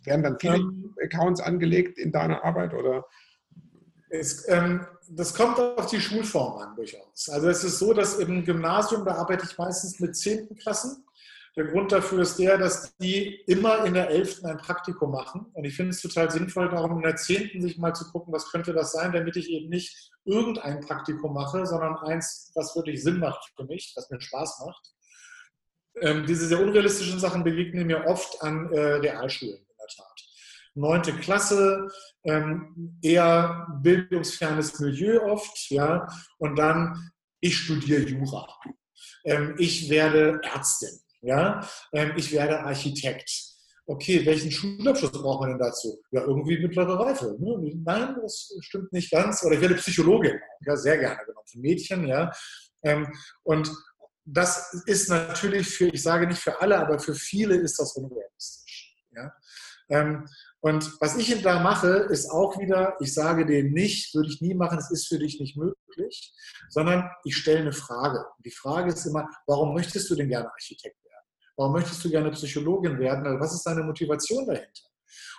[0.06, 3.06] werden dann viele ähm, Accounts angelegt in deiner Arbeit oder?
[4.10, 7.30] Es, ähm, das kommt auf die Schulform an durchaus.
[7.30, 10.56] Also es ist so, dass im Gymnasium, da arbeite ich meistens mit 10.
[10.58, 11.04] Klassen.
[11.56, 14.43] Der Grund dafür ist der, dass die immer in der 11.
[14.43, 15.45] ein Praktikum machen.
[15.54, 17.62] Und ich finde es total sinnvoll, darum in der 10.
[17.62, 21.66] sich mal zu gucken, was könnte das sein, damit ich eben nicht irgendein Praktikum mache,
[21.66, 24.93] sondern eins, was wirklich Sinn macht für mich, was mir Spaß macht.
[26.01, 30.14] Ähm, diese sehr unrealistischen Sachen begegnen mir oft an äh, Realschulen in der Tat
[30.76, 31.88] neunte Klasse,
[32.24, 38.47] ähm, eher bildungsfernes Milieu oft, ja, und dann ich studiere Jura,
[39.26, 43.32] ähm, ich werde Ärztin, ja, ähm, ich werde Architekt.
[43.86, 46.01] Okay, welchen Schulabschluss braucht man denn dazu?
[46.11, 47.36] Ja, irgendwie mittlere Reife.
[47.39, 47.74] Ne?
[47.84, 49.43] Nein, das stimmt nicht ganz.
[49.43, 52.32] Oder ich werde Psychologin, ja, sehr gerne genommen, für Mädchen, ja.
[52.84, 53.11] Ähm,
[53.43, 53.71] und
[54.26, 58.95] das ist natürlich für, ich sage nicht für alle, aber für viele ist das unrealistisch.
[59.15, 59.34] Ja?
[59.89, 60.28] Ähm,
[60.61, 64.53] und was ich da mache, ist auch wieder, ich sage denen nicht, würde ich nie
[64.53, 66.34] machen, es ist für dich nicht möglich,
[66.69, 68.26] sondern ich stelle eine Frage.
[68.45, 71.03] Die Frage ist immer, warum möchtest du denn gerne Architekt?
[71.56, 73.26] Warum möchtest du gerne Psychologin werden?
[73.26, 74.84] Also was ist deine Motivation dahinter?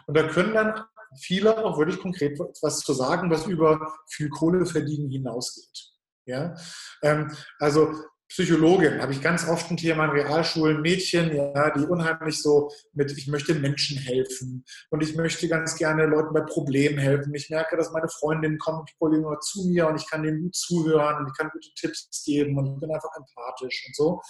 [0.07, 0.85] Und da können dann
[1.21, 5.93] viele auch wirklich konkret was zu sagen, was über viel Kohle verdienen hinausgeht.
[6.27, 6.55] Ja?
[7.03, 7.93] Ähm, also
[8.29, 13.17] Psychologin, habe ich ganz oft ein Thema in Realschulen, Mädchen, ja, die unheimlich so mit,
[13.17, 17.33] ich möchte Menschen helfen und ich möchte ganz gerne Leuten bei Problemen helfen.
[17.35, 20.57] Ich merke, dass meine Freundinnen kommen mit Problemen zu mir und ich kann denen gut
[20.57, 24.21] zuhören und ich kann gute Tipps geben und ich bin einfach empathisch und so.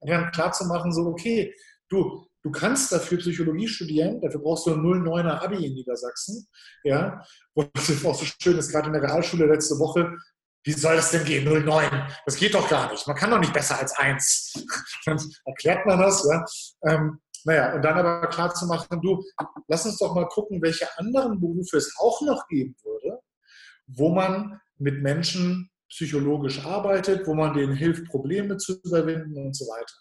[0.00, 1.54] Und dann klar zu machen, so, okay,
[1.88, 6.46] du, du kannst dafür Psychologie studieren, dafür brauchst du ein 09er Abi in Niedersachsen,
[6.84, 7.22] ja,
[7.54, 10.16] wo das auch so schön ist, gerade in der Realschule letzte Woche,
[10.64, 11.44] wie soll das denn gehen?
[11.44, 12.10] 09.
[12.24, 13.06] Das geht doch gar nicht.
[13.06, 14.64] Man kann doch nicht besser als 1.
[15.06, 16.26] Dann erklärt man das.
[16.28, 16.44] Ja?
[16.90, 19.22] Ähm, naja, und dann aber klar zu machen, du,
[19.68, 23.20] lass uns doch mal gucken, welche anderen Berufe es auch noch geben würde,
[23.86, 29.64] wo man mit Menschen psychologisch arbeitet, wo man denen hilft, Probleme zu überwinden und so
[29.66, 29.94] weiter.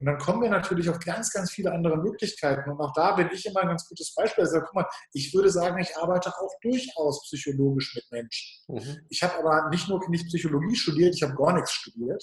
[0.00, 2.70] Und dann kommen wir natürlich auf ganz, ganz viele andere Möglichkeiten.
[2.70, 4.44] Und auch da bin ich immer ein ganz gutes Beispiel.
[4.44, 8.64] Also, guck mal, ich würde sagen, ich arbeite auch durchaus psychologisch mit Menschen.
[8.68, 9.06] Mhm.
[9.08, 12.22] Ich habe aber nicht nur nicht Psychologie studiert, ich habe gar nichts studiert,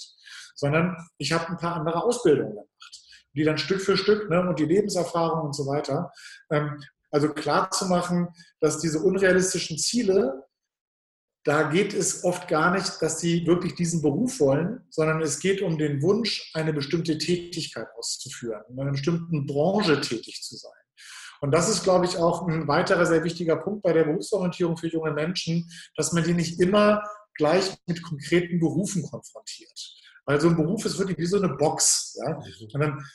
[0.55, 2.68] sondern ich habe ein paar andere Ausbildungen gemacht,
[3.34, 6.11] die dann Stück für Stück ne, und die Lebenserfahrung und so weiter.
[6.51, 8.28] Ähm, also klar zu machen,
[8.59, 10.43] dass diese unrealistischen Ziele
[11.47, 15.61] da geht es oft gar nicht, dass sie wirklich diesen Beruf wollen, sondern es geht
[15.61, 20.73] um den Wunsch, eine bestimmte Tätigkeit auszuführen, in einer bestimmten Branche tätig zu sein.
[21.39, 24.87] Und das ist, glaube ich, auch ein weiterer sehr wichtiger Punkt bei der Berufsorientierung für
[24.87, 27.01] junge Menschen, dass man die nicht immer
[27.35, 29.93] gleich mit konkreten Berufen konfrontiert.
[30.25, 32.17] Weil so ein Beruf ist wirklich wie so eine Box.
[32.21, 32.33] Ja?
[32.33, 32.67] Mhm.
[32.73, 33.05] Und dann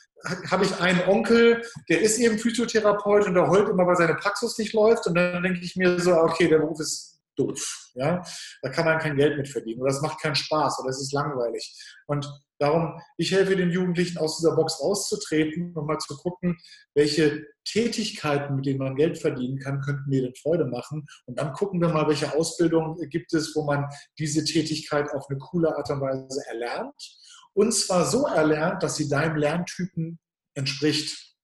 [0.49, 4.57] habe ich einen Onkel, der ist eben Physiotherapeut und der heult immer, weil seine Praxis
[4.57, 5.05] nicht läuft.
[5.05, 7.91] Und dann denke ich mir so, okay, der Beruf ist doof.
[7.95, 8.23] Ja?
[8.61, 11.13] Da kann man kein Geld mit verdienen oder es macht keinen Spaß oder es ist
[11.13, 11.73] langweilig.
[12.07, 12.29] Und
[12.59, 16.57] darum, ich helfe den Jugendlichen aus dieser Box rauszutreten und mal zu gucken,
[16.93, 21.05] welche Tätigkeiten, mit denen man Geld verdienen kann, könnten mir denn Freude machen.
[21.25, 23.85] Und dann gucken wir mal, welche Ausbildung gibt es, wo man
[24.17, 27.19] diese Tätigkeit auf eine coole Art und Weise erlernt.
[27.53, 30.19] Und zwar so erlernt, dass sie deinem Lerntypen
[30.55, 31.35] entspricht.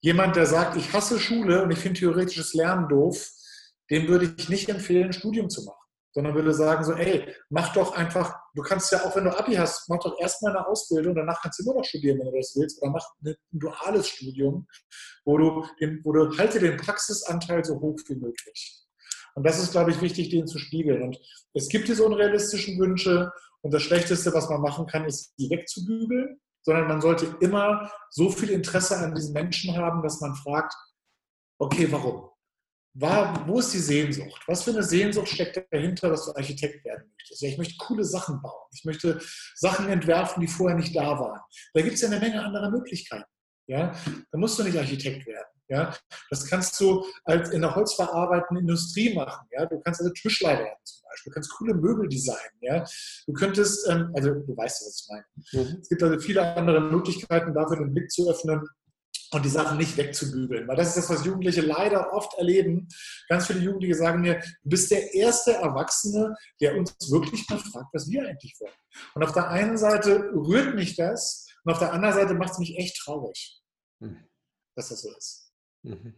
[0.00, 3.30] Jemand, der sagt, ich hasse Schule und ich finde theoretisches Lernen doof,
[3.90, 7.72] dem würde ich nicht empfehlen, ein Studium zu machen, sondern würde sagen so, ey, mach
[7.72, 11.14] doch einfach, du kannst ja auch, wenn du Abi hast, mach doch erstmal eine Ausbildung,
[11.14, 14.66] danach kannst du immer noch studieren, wenn du das willst, oder mach ein duales Studium,
[15.24, 18.78] wo du, den, wo du halte den Praxisanteil so hoch wie möglich.
[19.34, 21.00] Und das ist, glaube ich, wichtig, den zu spiegeln.
[21.00, 21.18] Und
[21.54, 23.30] es gibt diese unrealistischen Wünsche
[23.60, 28.30] und das Schlechteste, was man machen kann, ist, die wegzubügeln, sondern man sollte immer so
[28.30, 30.74] viel Interesse an diesen Menschen haben, dass man fragt,
[31.58, 32.30] okay, warum?
[33.00, 34.42] War, wo ist die Sehnsucht?
[34.46, 37.42] Was für eine Sehnsucht steckt dahinter, dass du Architekt werden möchtest?
[37.42, 38.68] Ja, ich möchte coole Sachen bauen.
[38.72, 39.20] Ich möchte
[39.54, 41.40] Sachen entwerfen, die vorher nicht da waren.
[41.74, 43.30] Da gibt es ja eine Menge anderer Möglichkeiten.
[43.66, 43.94] Ja?
[44.32, 45.46] Da musst du nicht Architekt werden.
[45.68, 45.94] Ja?
[46.30, 49.46] Das kannst du als in der holzverarbeitenden Industrie machen.
[49.52, 49.66] Ja?
[49.66, 51.30] Du kannst also Tischler werden zum Beispiel.
[51.30, 52.58] Du kannst coole Möbel designen.
[52.62, 52.84] Ja?
[53.26, 55.66] Du könntest, ähm, also du weißt, was ich meine.
[55.66, 55.78] Mhm.
[55.80, 58.66] Es gibt also viele andere Möglichkeiten, dafür den Blick zu öffnen
[59.30, 60.66] und die Sachen nicht wegzubügeln.
[60.66, 62.88] Weil das ist das, was Jugendliche leider oft erleben.
[63.28, 67.88] Ganz viele Jugendliche sagen mir, du bist der erste Erwachsene, der uns wirklich mal fragt,
[67.92, 68.72] was wir eigentlich wollen.
[69.14, 72.58] Und auf der einen Seite rührt mich das und auf der anderen Seite macht es
[72.58, 73.60] mich echt traurig,
[74.00, 74.16] hm.
[74.74, 75.52] dass das so ist.
[75.82, 76.14] Mhm.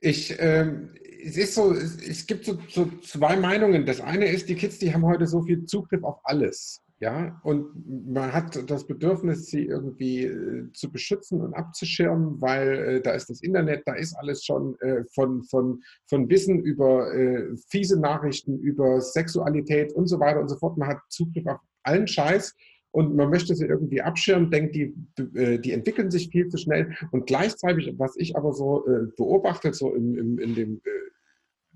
[0.00, 0.94] Ich, ähm,
[1.24, 3.86] es ist so, es gibt so, so zwei Meinungen.
[3.86, 7.66] Das eine ist, die Kids, die haben heute so viel Zugriff auf alles Ja, und
[8.12, 13.28] man hat das Bedürfnis, sie irgendwie äh, zu beschützen und abzuschirmen, weil äh, da ist
[13.28, 18.56] das Internet, da ist alles schon äh, von, von, von Wissen über äh, fiese Nachrichten,
[18.60, 20.78] über Sexualität und so weiter und so fort.
[20.78, 22.54] Man hat Zugriff auf allen Scheiß
[22.92, 24.94] und man möchte sie irgendwie abschirmen, denkt, die,
[25.34, 26.94] äh, die entwickeln sich viel zu schnell.
[27.10, 28.84] Und gleichzeitig, was ich aber so
[29.16, 30.82] beobachte, so in, in, in dem,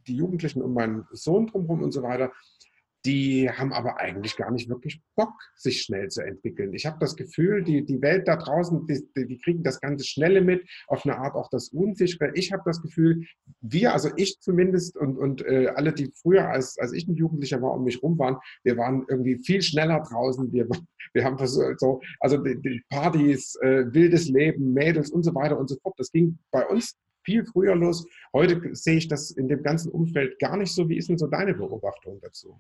[0.07, 2.31] die Jugendlichen um meinen Sohn drumherum und so weiter,
[3.07, 6.75] die haben aber eigentlich gar nicht wirklich Bock, sich schnell zu entwickeln.
[6.75, 10.41] Ich habe das Gefühl, die, die Welt da draußen, die, die, kriegen das ganze Schnelle
[10.41, 12.33] mit, auf eine Art auch das Unsichere.
[12.35, 13.25] Ich habe das Gefühl,
[13.61, 17.63] wir, also ich zumindest und, und äh, alle, die früher, als, als ich ein Jugendlicher
[17.63, 20.53] war, um mich rum waren, wir waren irgendwie viel schneller draußen.
[20.53, 20.67] Wir,
[21.15, 25.69] wir haben so, also die, die Partys, äh, wildes Leben, Mädels und so weiter und
[25.69, 25.95] so fort.
[25.99, 28.05] Das ging bei uns viel früher los.
[28.33, 30.89] Heute sehe ich das in dem ganzen Umfeld gar nicht so.
[30.89, 32.59] Wie ist denn so deine Beobachtung dazu?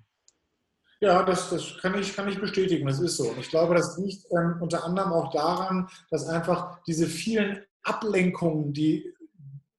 [1.01, 3.29] Ja, das, das kann, ich, kann ich bestätigen, das ist so.
[3.29, 8.73] Und ich glaube, das liegt ähm, unter anderem auch daran, dass einfach diese vielen Ablenkungen,
[8.73, 9.13] die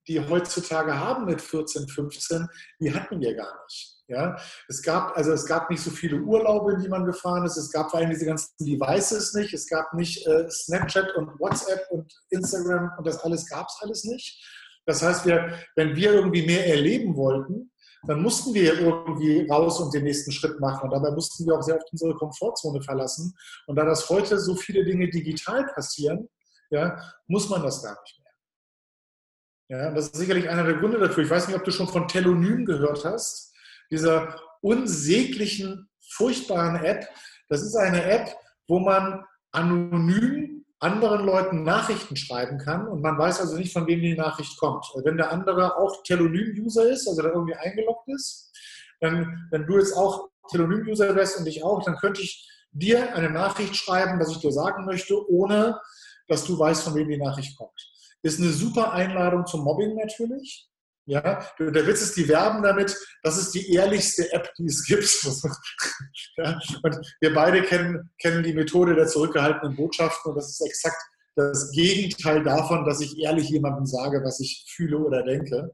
[0.08, 2.48] die heutzutage haben mit 14, 15,
[2.80, 3.94] die hatten wir gar nicht.
[4.10, 4.38] Ja,
[4.70, 7.58] es gab also es gab nicht so viele Urlaube, in die man gefahren ist.
[7.58, 9.54] Es gab vor allem diese ganzen Devices nicht.
[9.54, 14.06] Es gab nicht äh, Snapchat und WhatsApp und Instagram und das alles gab es alles
[14.06, 14.42] nicht.
[14.86, 17.70] Das heißt, wir, wenn wir irgendwie mehr erleben wollten,
[18.04, 20.84] dann mussten wir irgendwie raus und den nächsten Schritt machen.
[20.84, 23.36] Und dabei mussten wir auch sehr oft unsere Komfortzone verlassen.
[23.66, 26.30] Und da das heute so viele Dinge digital passieren,
[26.70, 29.80] ja, muss man das gar nicht mehr.
[29.80, 31.24] Ja, das ist sicherlich einer der Gründe dafür.
[31.24, 33.54] Ich weiß nicht, ob du schon von Telonym gehört hast,
[33.92, 37.08] dieser unsäglichen, furchtbaren App.
[37.50, 38.36] Das ist eine App,
[38.68, 44.02] wo man anonym anderen Leuten Nachrichten schreiben kann und man weiß also nicht, von wem
[44.02, 44.86] die Nachricht kommt.
[45.04, 48.52] Wenn der andere auch Telonym-User ist, also da irgendwie eingeloggt ist,
[49.00, 53.30] dann, wenn du jetzt auch Telonym-User wärst und ich auch, dann könnte ich dir eine
[53.30, 55.80] Nachricht schreiben, was ich dir sagen möchte, ohne
[56.28, 57.92] dass du weißt, von wem die Nachricht kommt.
[58.22, 60.70] Ist eine super Einladung zum Mobbing natürlich.
[61.08, 65.24] Ja, der Witz ist, die werben damit, das ist die ehrlichste App, die es gibt.
[66.38, 71.02] ja, und wir beide kennen, kennen die Methode der zurückgehaltenen Botschaften und das ist exakt
[71.38, 75.74] das Gegenteil davon, dass ich ehrlich jemandem sage, was ich fühle oder denke.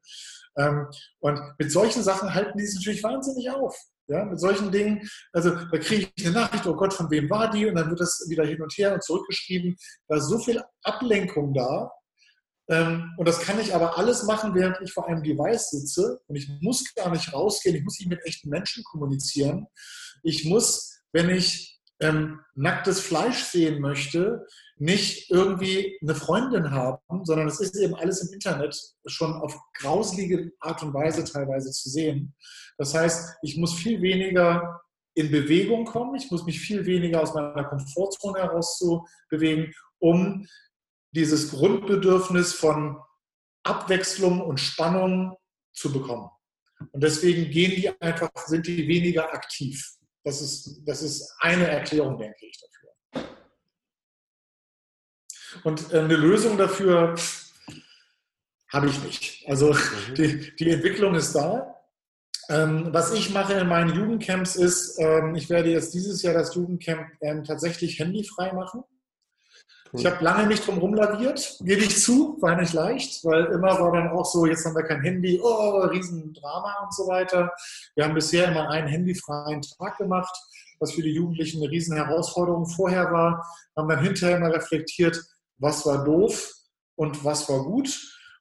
[0.56, 0.88] Ähm,
[1.20, 3.76] und mit solchen Sachen halten die sich natürlich wahnsinnig auf.
[4.08, 7.50] Ja, mit solchen Dingen, also da kriege ich eine Nachricht, oh Gott, von wem war
[7.50, 7.66] die?
[7.66, 9.78] Und dann wird das wieder hin und her und zurückgeschrieben.
[10.10, 11.90] Da ist so viel Ablenkung da,
[12.70, 16.22] und das kann ich aber alles machen, während ich vor einem Device sitze.
[16.28, 17.76] Und ich muss gar nicht rausgehen.
[17.76, 19.68] Ich muss nicht mit echten Menschen kommunizieren.
[20.24, 24.46] Ich muss, wenn ich ähm, nacktes Fleisch sehen möchte,
[24.78, 30.52] nicht irgendwie eine Freundin haben, sondern es ist eben alles im Internet schon auf grauselige
[30.60, 32.34] Art und Weise teilweise zu sehen.
[32.78, 34.82] Das heißt, ich muss viel weniger
[35.16, 40.46] in Bewegung kommen, ich muss mich viel weniger aus meiner Komfortzone heraus zu bewegen, um
[41.14, 42.98] dieses Grundbedürfnis von
[43.64, 45.38] Abwechslung und Spannung
[45.72, 46.30] zu bekommen.
[46.92, 49.94] Und deswegen gehen die einfach, sind die weniger aktiv.
[50.24, 53.30] Das ist, das ist eine Erklärung, denke ich, dafür.
[55.64, 57.16] Und äh, eine Lösung dafür
[58.70, 59.48] habe ich nicht.
[59.48, 60.16] Also mhm.
[60.16, 61.70] die, die Entwicklung ist da.
[62.50, 66.56] Ähm, was ich mache in meinen Jugendcamps ist, ähm, ich werde jetzt dieses Jahr das
[66.56, 68.84] Jugendcamp ähm, tatsächlich handyfrei machen.
[69.96, 73.92] Ich habe lange nicht drum rumlaviert, gebe ich zu, war nicht leicht, weil immer war
[73.92, 77.52] dann auch so, jetzt haben wir kein Handy, oh, Riesendrama und so weiter.
[77.96, 80.36] Wir haben bisher immer einen handyfreien Tag gemacht,
[80.80, 83.46] was für die Jugendlichen eine riesen Herausforderung vorher war.
[83.78, 85.22] Haben dann hinterher mal reflektiert,
[85.60, 86.52] was war doof
[86.96, 87.96] und was war gut.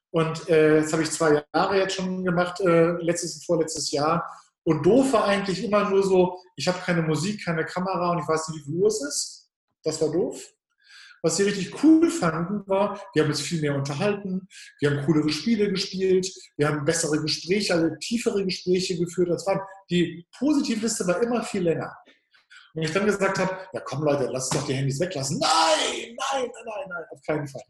[0.09, 4.25] Und äh, das habe ich zwei Jahre jetzt schon gemacht, äh, letztes und vorletztes Jahr.
[4.63, 8.27] Und doof war eigentlich immer nur so, ich habe keine Musik, keine Kamera und ich
[8.27, 9.51] weiß nicht, wie viel Uhr es ist.
[9.83, 10.52] Das war doof.
[11.23, 14.45] Was sie richtig cool fanden, war, wir haben uns viel mehr unterhalten,
[14.81, 19.29] wir haben coolere Spiele gespielt, wir haben bessere Gespräche, also tiefere Gespräche geführt.
[19.29, 21.95] Das war, die Positivliste war immer viel länger.
[22.75, 25.39] Und ich dann gesagt habe, ja komm Leute, lasst doch die Handys weglassen.
[25.39, 27.63] Nein, nein, nein, nein, auf keinen Fall.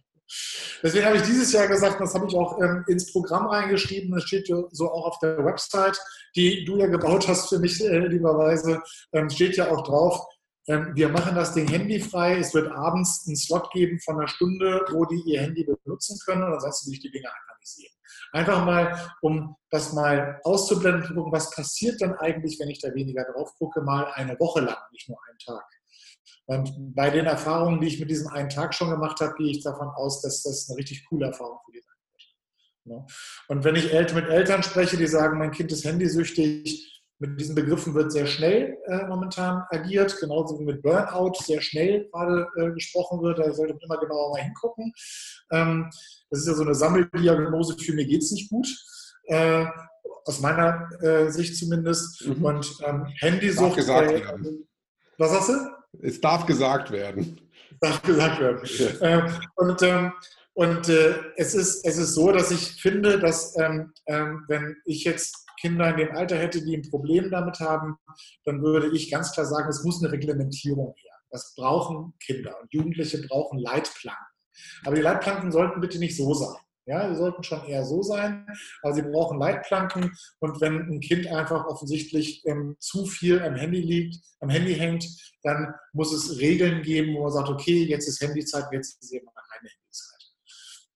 [0.81, 4.23] Deswegen habe ich dieses Jahr gesagt, das habe ich auch ähm, ins Programm reingeschrieben, das
[4.23, 5.99] steht so auch auf der Website,
[6.35, 8.81] die du ja gebaut hast für mich, äh, lieberweise,
[9.11, 10.25] ähm, steht ja auch drauf,
[10.65, 12.37] wir machen das Ding handyfrei.
[12.37, 16.43] Es wird abends einen Slot geben von einer Stunde, wo die ihr Handy benutzen können
[16.43, 17.91] und ansonsten will ich die Dinge einfach nicht sehen.
[18.31, 23.25] Einfach mal, um das mal auszublenden, gucken, was passiert dann eigentlich, wenn ich da weniger
[23.25, 25.65] drauf gucke, mal eine Woche lang, nicht nur einen Tag.
[26.45, 29.63] Und bei den Erfahrungen, die ich mit diesem einen Tag schon gemacht habe, gehe ich
[29.63, 31.93] davon aus, dass das eine richtig coole Erfahrung für die sein
[32.85, 33.11] wird.
[33.47, 36.92] Und wenn ich mit Eltern spreche, die sagen, mein Kind ist handysüchtig,
[37.27, 42.09] mit diesen Begriffen wird sehr schnell äh, momentan agiert, genauso wie mit Burnout sehr schnell
[42.11, 43.39] gerade äh, gesprochen wird.
[43.39, 44.93] Da sollte man immer genauer mal hingucken.
[45.51, 45.89] Ähm,
[46.29, 48.67] das ist ja so eine Sammeldiagnose für mir geht es nicht gut.
[49.27, 49.65] Äh,
[50.25, 52.27] aus meiner äh, Sicht zumindest.
[52.27, 52.43] Mhm.
[52.43, 53.77] Und ähm, Handysucht.
[53.77, 54.67] Gesagt werden.
[55.17, 56.05] Was sagst du?
[56.05, 57.39] Es darf gesagt werden.
[57.71, 58.59] Es darf gesagt werden.
[58.65, 59.01] Ja.
[59.01, 60.13] Ähm, und ähm,
[60.55, 65.03] und äh, es, ist, es ist so, dass ich finde, dass ähm, ähm, wenn ich
[65.03, 67.95] jetzt Kinder in dem Alter hätte, die ein Problem damit haben,
[68.43, 71.13] dann würde ich ganz klar sagen, es muss eine Reglementierung her.
[71.31, 74.25] Das brauchen Kinder und Jugendliche brauchen Leitplanken.
[74.85, 76.57] Aber die Leitplanken sollten bitte nicht so sein.
[76.85, 78.45] Ja, sie sollten schon eher so sein,
[78.81, 80.11] aber sie brauchen Leitplanken.
[80.39, 85.07] Und wenn ein Kind einfach offensichtlich ähm, zu viel am Handy liegt, am Handy hängt,
[85.43, 89.27] dann muss es Regeln geben, wo man sagt, okay, jetzt ist Handyzeit, jetzt ist eben
[89.27, 90.12] keine Handyzeit.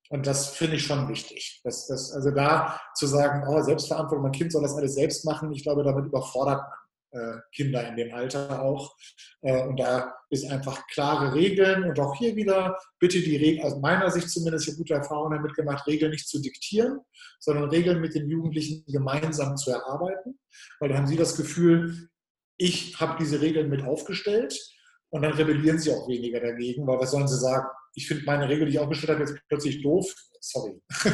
[0.10, 1.62] Und das finde ich schon wichtig.
[1.64, 5.51] Das, das, also da zu sagen, oh, Selbstverantwortung, mein Kind soll das alles selbst machen,
[5.51, 6.78] ich glaube, damit überfordert man
[7.12, 8.95] äh, Kinder in dem Alter auch.
[9.41, 13.80] Äh, und da ist einfach klare Regeln und auch hier wieder bitte die Regeln, aus
[13.80, 16.99] meiner Sicht zumindest, ich habe gute Erfahrungen damit gemacht, Regeln nicht zu diktieren,
[17.39, 20.39] sondern Regeln mit den Jugendlichen gemeinsam zu erarbeiten.
[20.80, 22.10] Weil dann haben sie das Gefühl,
[22.58, 24.60] ich habe diese Regeln mit aufgestellt
[25.10, 27.68] und dann rebellieren sie auch weniger dagegen, weil was sollen sie sagen?
[27.94, 30.14] Ich finde meine Regel, die ich aufgestellt habe, jetzt plötzlich doof.
[30.42, 30.80] Sorry.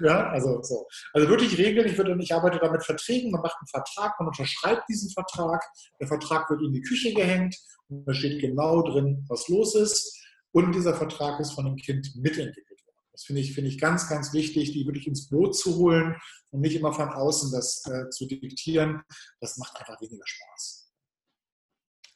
[0.00, 0.86] ja, also so.
[1.12, 1.88] Also wirklich Regeln.
[1.88, 3.30] Ich, würde, ich arbeite da mit Verträgen.
[3.30, 5.62] Man macht einen Vertrag, man unterschreibt diesen Vertrag.
[6.00, 7.56] Der Vertrag wird in die Küche gehängt
[7.88, 10.22] und da steht genau drin, was los ist.
[10.52, 12.96] Und dieser Vertrag ist von dem Kind mitentwickelt worden.
[13.12, 16.16] Das finde ich, finde ich ganz, ganz wichtig, die wirklich ins Boot zu holen
[16.50, 19.02] und nicht immer von außen das äh, zu diktieren.
[19.40, 20.90] Das macht einfach weniger Spaß.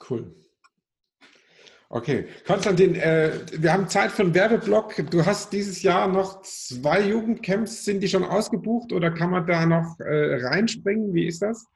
[0.09, 0.35] Cool.
[1.93, 5.11] Okay, Konstantin, äh, wir haben Zeit für einen Werbeblock.
[5.11, 7.84] Du hast dieses Jahr noch zwei Jugendcamps.
[7.84, 11.12] Sind die schon ausgebucht oder kann man da noch äh, reinspringen?
[11.12, 11.66] Wie ist das?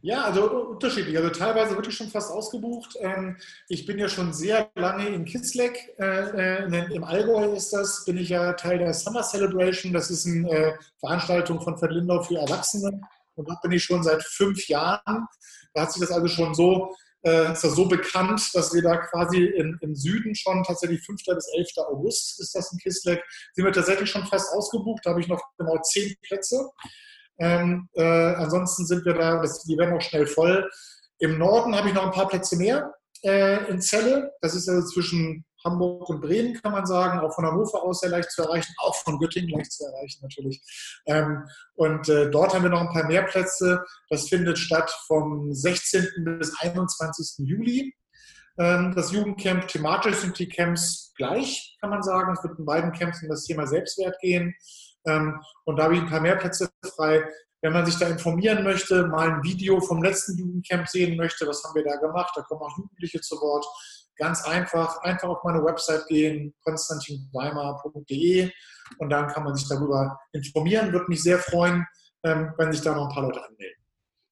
[0.00, 1.18] Ja, also unterschiedlich.
[1.18, 2.96] Also teilweise wirklich schon fast ausgebucht.
[3.00, 3.36] Ähm,
[3.68, 5.94] ich bin ja schon sehr lange in Kisleck.
[5.98, 8.06] Äh, äh Im Allgäu ist das.
[8.06, 9.92] Bin ich ja Teil der Summer Celebration.
[9.92, 13.02] Das ist eine äh, Veranstaltung von Verdlindau für Erwachsene.
[13.34, 15.26] Und dort bin ich schon seit fünf Jahren.
[15.74, 18.96] Da hat sich das also schon so äh, ist das so bekannt, dass wir da
[18.96, 21.20] quasi in, im Süden schon tatsächlich 5.
[21.34, 21.68] bis 11.
[21.88, 23.20] August ist das in Kislev,
[23.54, 25.00] sind wir tatsächlich schon fast ausgebucht.
[25.04, 26.68] Da habe ich noch genau zehn Plätze.
[27.38, 30.68] Ähm, äh, ansonsten sind wir da, das, die werden auch schnell voll.
[31.18, 34.32] Im Norden habe ich noch ein paar Plätze mehr äh, in Celle.
[34.40, 38.10] Das ist also zwischen Hamburg und Bremen, kann man sagen, auch von Hannover aus sehr
[38.10, 40.62] leicht zu erreichen, auch von Göttingen leicht zu erreichen natürlich.
[41.06, 41.44] Ähm,
[41.74, 43.84] und äh, dort haben wir noch ein paar mehr Plätze.
[44.08, 46.38] Das findet statt vom 16.
[46.38, 47.46] bis 21.
[47.46, 47.94] Juli.
[48.58, 52.32] Ähm, das Jugendcamp, thematisch sind die Camps gleich, kann man sagen.
[52.32, 54.54] Es wird in beiden Camps um das Thema Selbstwert gehen.
[55.06, 57.24] Ähm, und da habe ich ein paar mehr Plätze frei.
[57.62, 61.64] Wenn man sich da informieren möchte, mal ein Video vom letzten Jugendcamp sehen möchte, was
[61.64, 63.66] haben wir da gemacht, da kommen auch Jugendliche zu Wort.
[64.16, 68.50] Ganz einfach, einfach auf meine Website gehen, konstantinweimar.de
[68.98, 70.92] und dann kann man sich darüber informieren.
[70.92, 71.86] Würde mich sehr freuen,
[72.24, 73.82] ähm, wenn sich da noch ein paar Leute anmelden.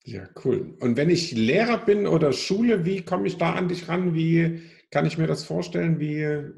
[0.05, 0.76] Ja, cool.
[0.80, 4.14] Und wenn ich Lehrer bin oder Schule, wie komme ich da an dich ran?
[4.14, 5.99] Wie kann ich mir das vorstellen?
[5.99, 6.53] Wie,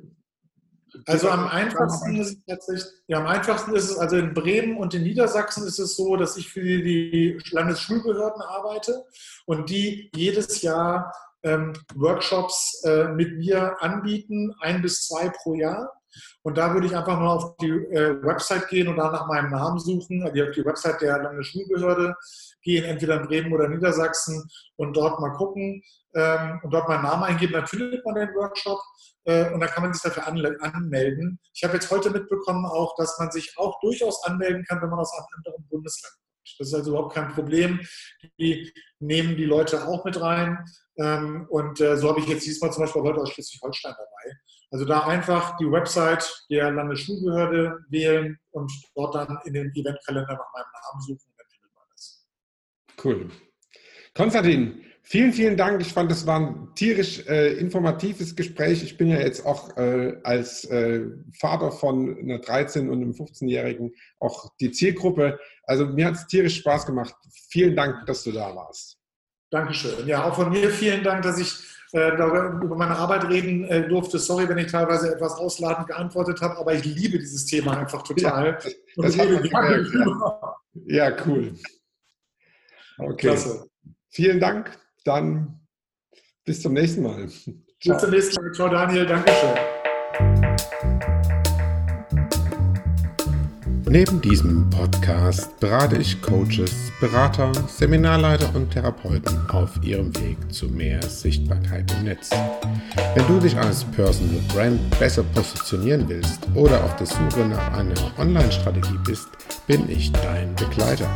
[1.04, 4.94] also am einfachsten ist es tatsächlich, ja, am einfachsten ist es, also in Bremen und
[4.94, 9.04] in Niedersachsen ist es so, dass ich für die Landesschulbehörden arbeite
[9.46, 11.12] und die jedes Jahr
[11.94, 15.92] Workshops äh, mit mir anbieten, ein bis zwei pro Jahr.
[16.42, 19.50] Und da würde ich einfach mal auf die äh, Website gehen und da nach meinem
[19.50, 22.14] Namen suchen, also auf die Website der Landesschulbehörde
[22.62, 25.82] gehen, entweder in Bremen oder Niedersachsen und dort mal gucken
[26.14, 27.52] ähm, und dort meinen Namen eingeben.
[27.52, 28.80] Dann findet man den Workshop
[29.24, 31.38] äh, und dann kann man sich dafür anmelden.
[31.52, 35.00] Ich habe jetzt heute mitbekommen auch, dass man sich auch durchaus anmelden kann, wenn man
[35.00, 36.14] aus einem anderen Bundesland.
[36.58, 37.80] Das ist also überhaupt kein Problem.
[38.38, 40.64] Die nehmen die Leute auch mit rein.
[40.98, 44.36] Ähm, und äh, so habe ich jetzt diesmal zum Beispiel heute aus Schleswig-Holstein dabei.
[44.70, 50.52] Also da einfach die Website der Landesschulbehörde wählen und dort dann in den Eventkalender nach
[50.52, 51.32] meinem Namen suchen.
[53.02, 53.30] Cool.
[54.14, 55.80] Konstantin, vielen, vielen Dank.
[55.80, 58.82] Ich fand, das war ein tierisch äh, informatives Gespräch.
[58.82, 61.02] Ich bin ja jetzt auch äh, als äh,
[61.38, 65.38] Vater von einer 13- und einem 15-Jährigen auch die Zielgruppe.
[65.64, 67.14] Also mir hat es tierisch Spaß gemacht.
[67.50, 68.98] Vielen Dank, dass du da warst.
[69.50, 70.06] Dankeschön.
[70.06, 71.54] Ja, auch von mir vielen Dank, dass ich
[71.92, 74.18] äh, über meine Arbeit reden äh, durfte.
[74.18, 78.58] Sorry, wenn ich teilweise etwas ausladend geantwortet habe, aber ich liebe dieses Thema einfach total.
[78.62, 80.56] Ja, das rede gemerkt, ja.
[80.86, 81.54] ja, cool.
[82.98, 83.26] Okay.
[83.26, 83.68] Klasse.
[84.08, 84.70] Vielen Dank.
[85.06, 85.60] Dann
[86.44, 87.28] bis zum nächsten Mal.
[87.28, 87.94] Ciao.
[87.94, 88.52] Bis zum nächsten Mal.
[88.52, 89.06] Ciao, Daniel.
[89.06, 89.54] Dankeschön.
[93.88, 101.00] Neben diesem Podcast berate ich Coaches, Berater, Seminarleiter und Therapeuten auf ihrem Weg zu mehr
[101.02, 102.30] Sichtbarkeit im Netz.
[103.14, 107.94] Wenn du dich als Personal Brand besser positionieren willst oder auf der Suche nach einer
[108.18, 109.28] Online-Strategie bist,
[109.68, 111.08] bin ich dein Begleiter.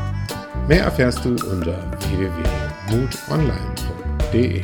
[0.68, 1.90] Mehr erfährst du unter
[2.90, 4.62] www.mutonline.de.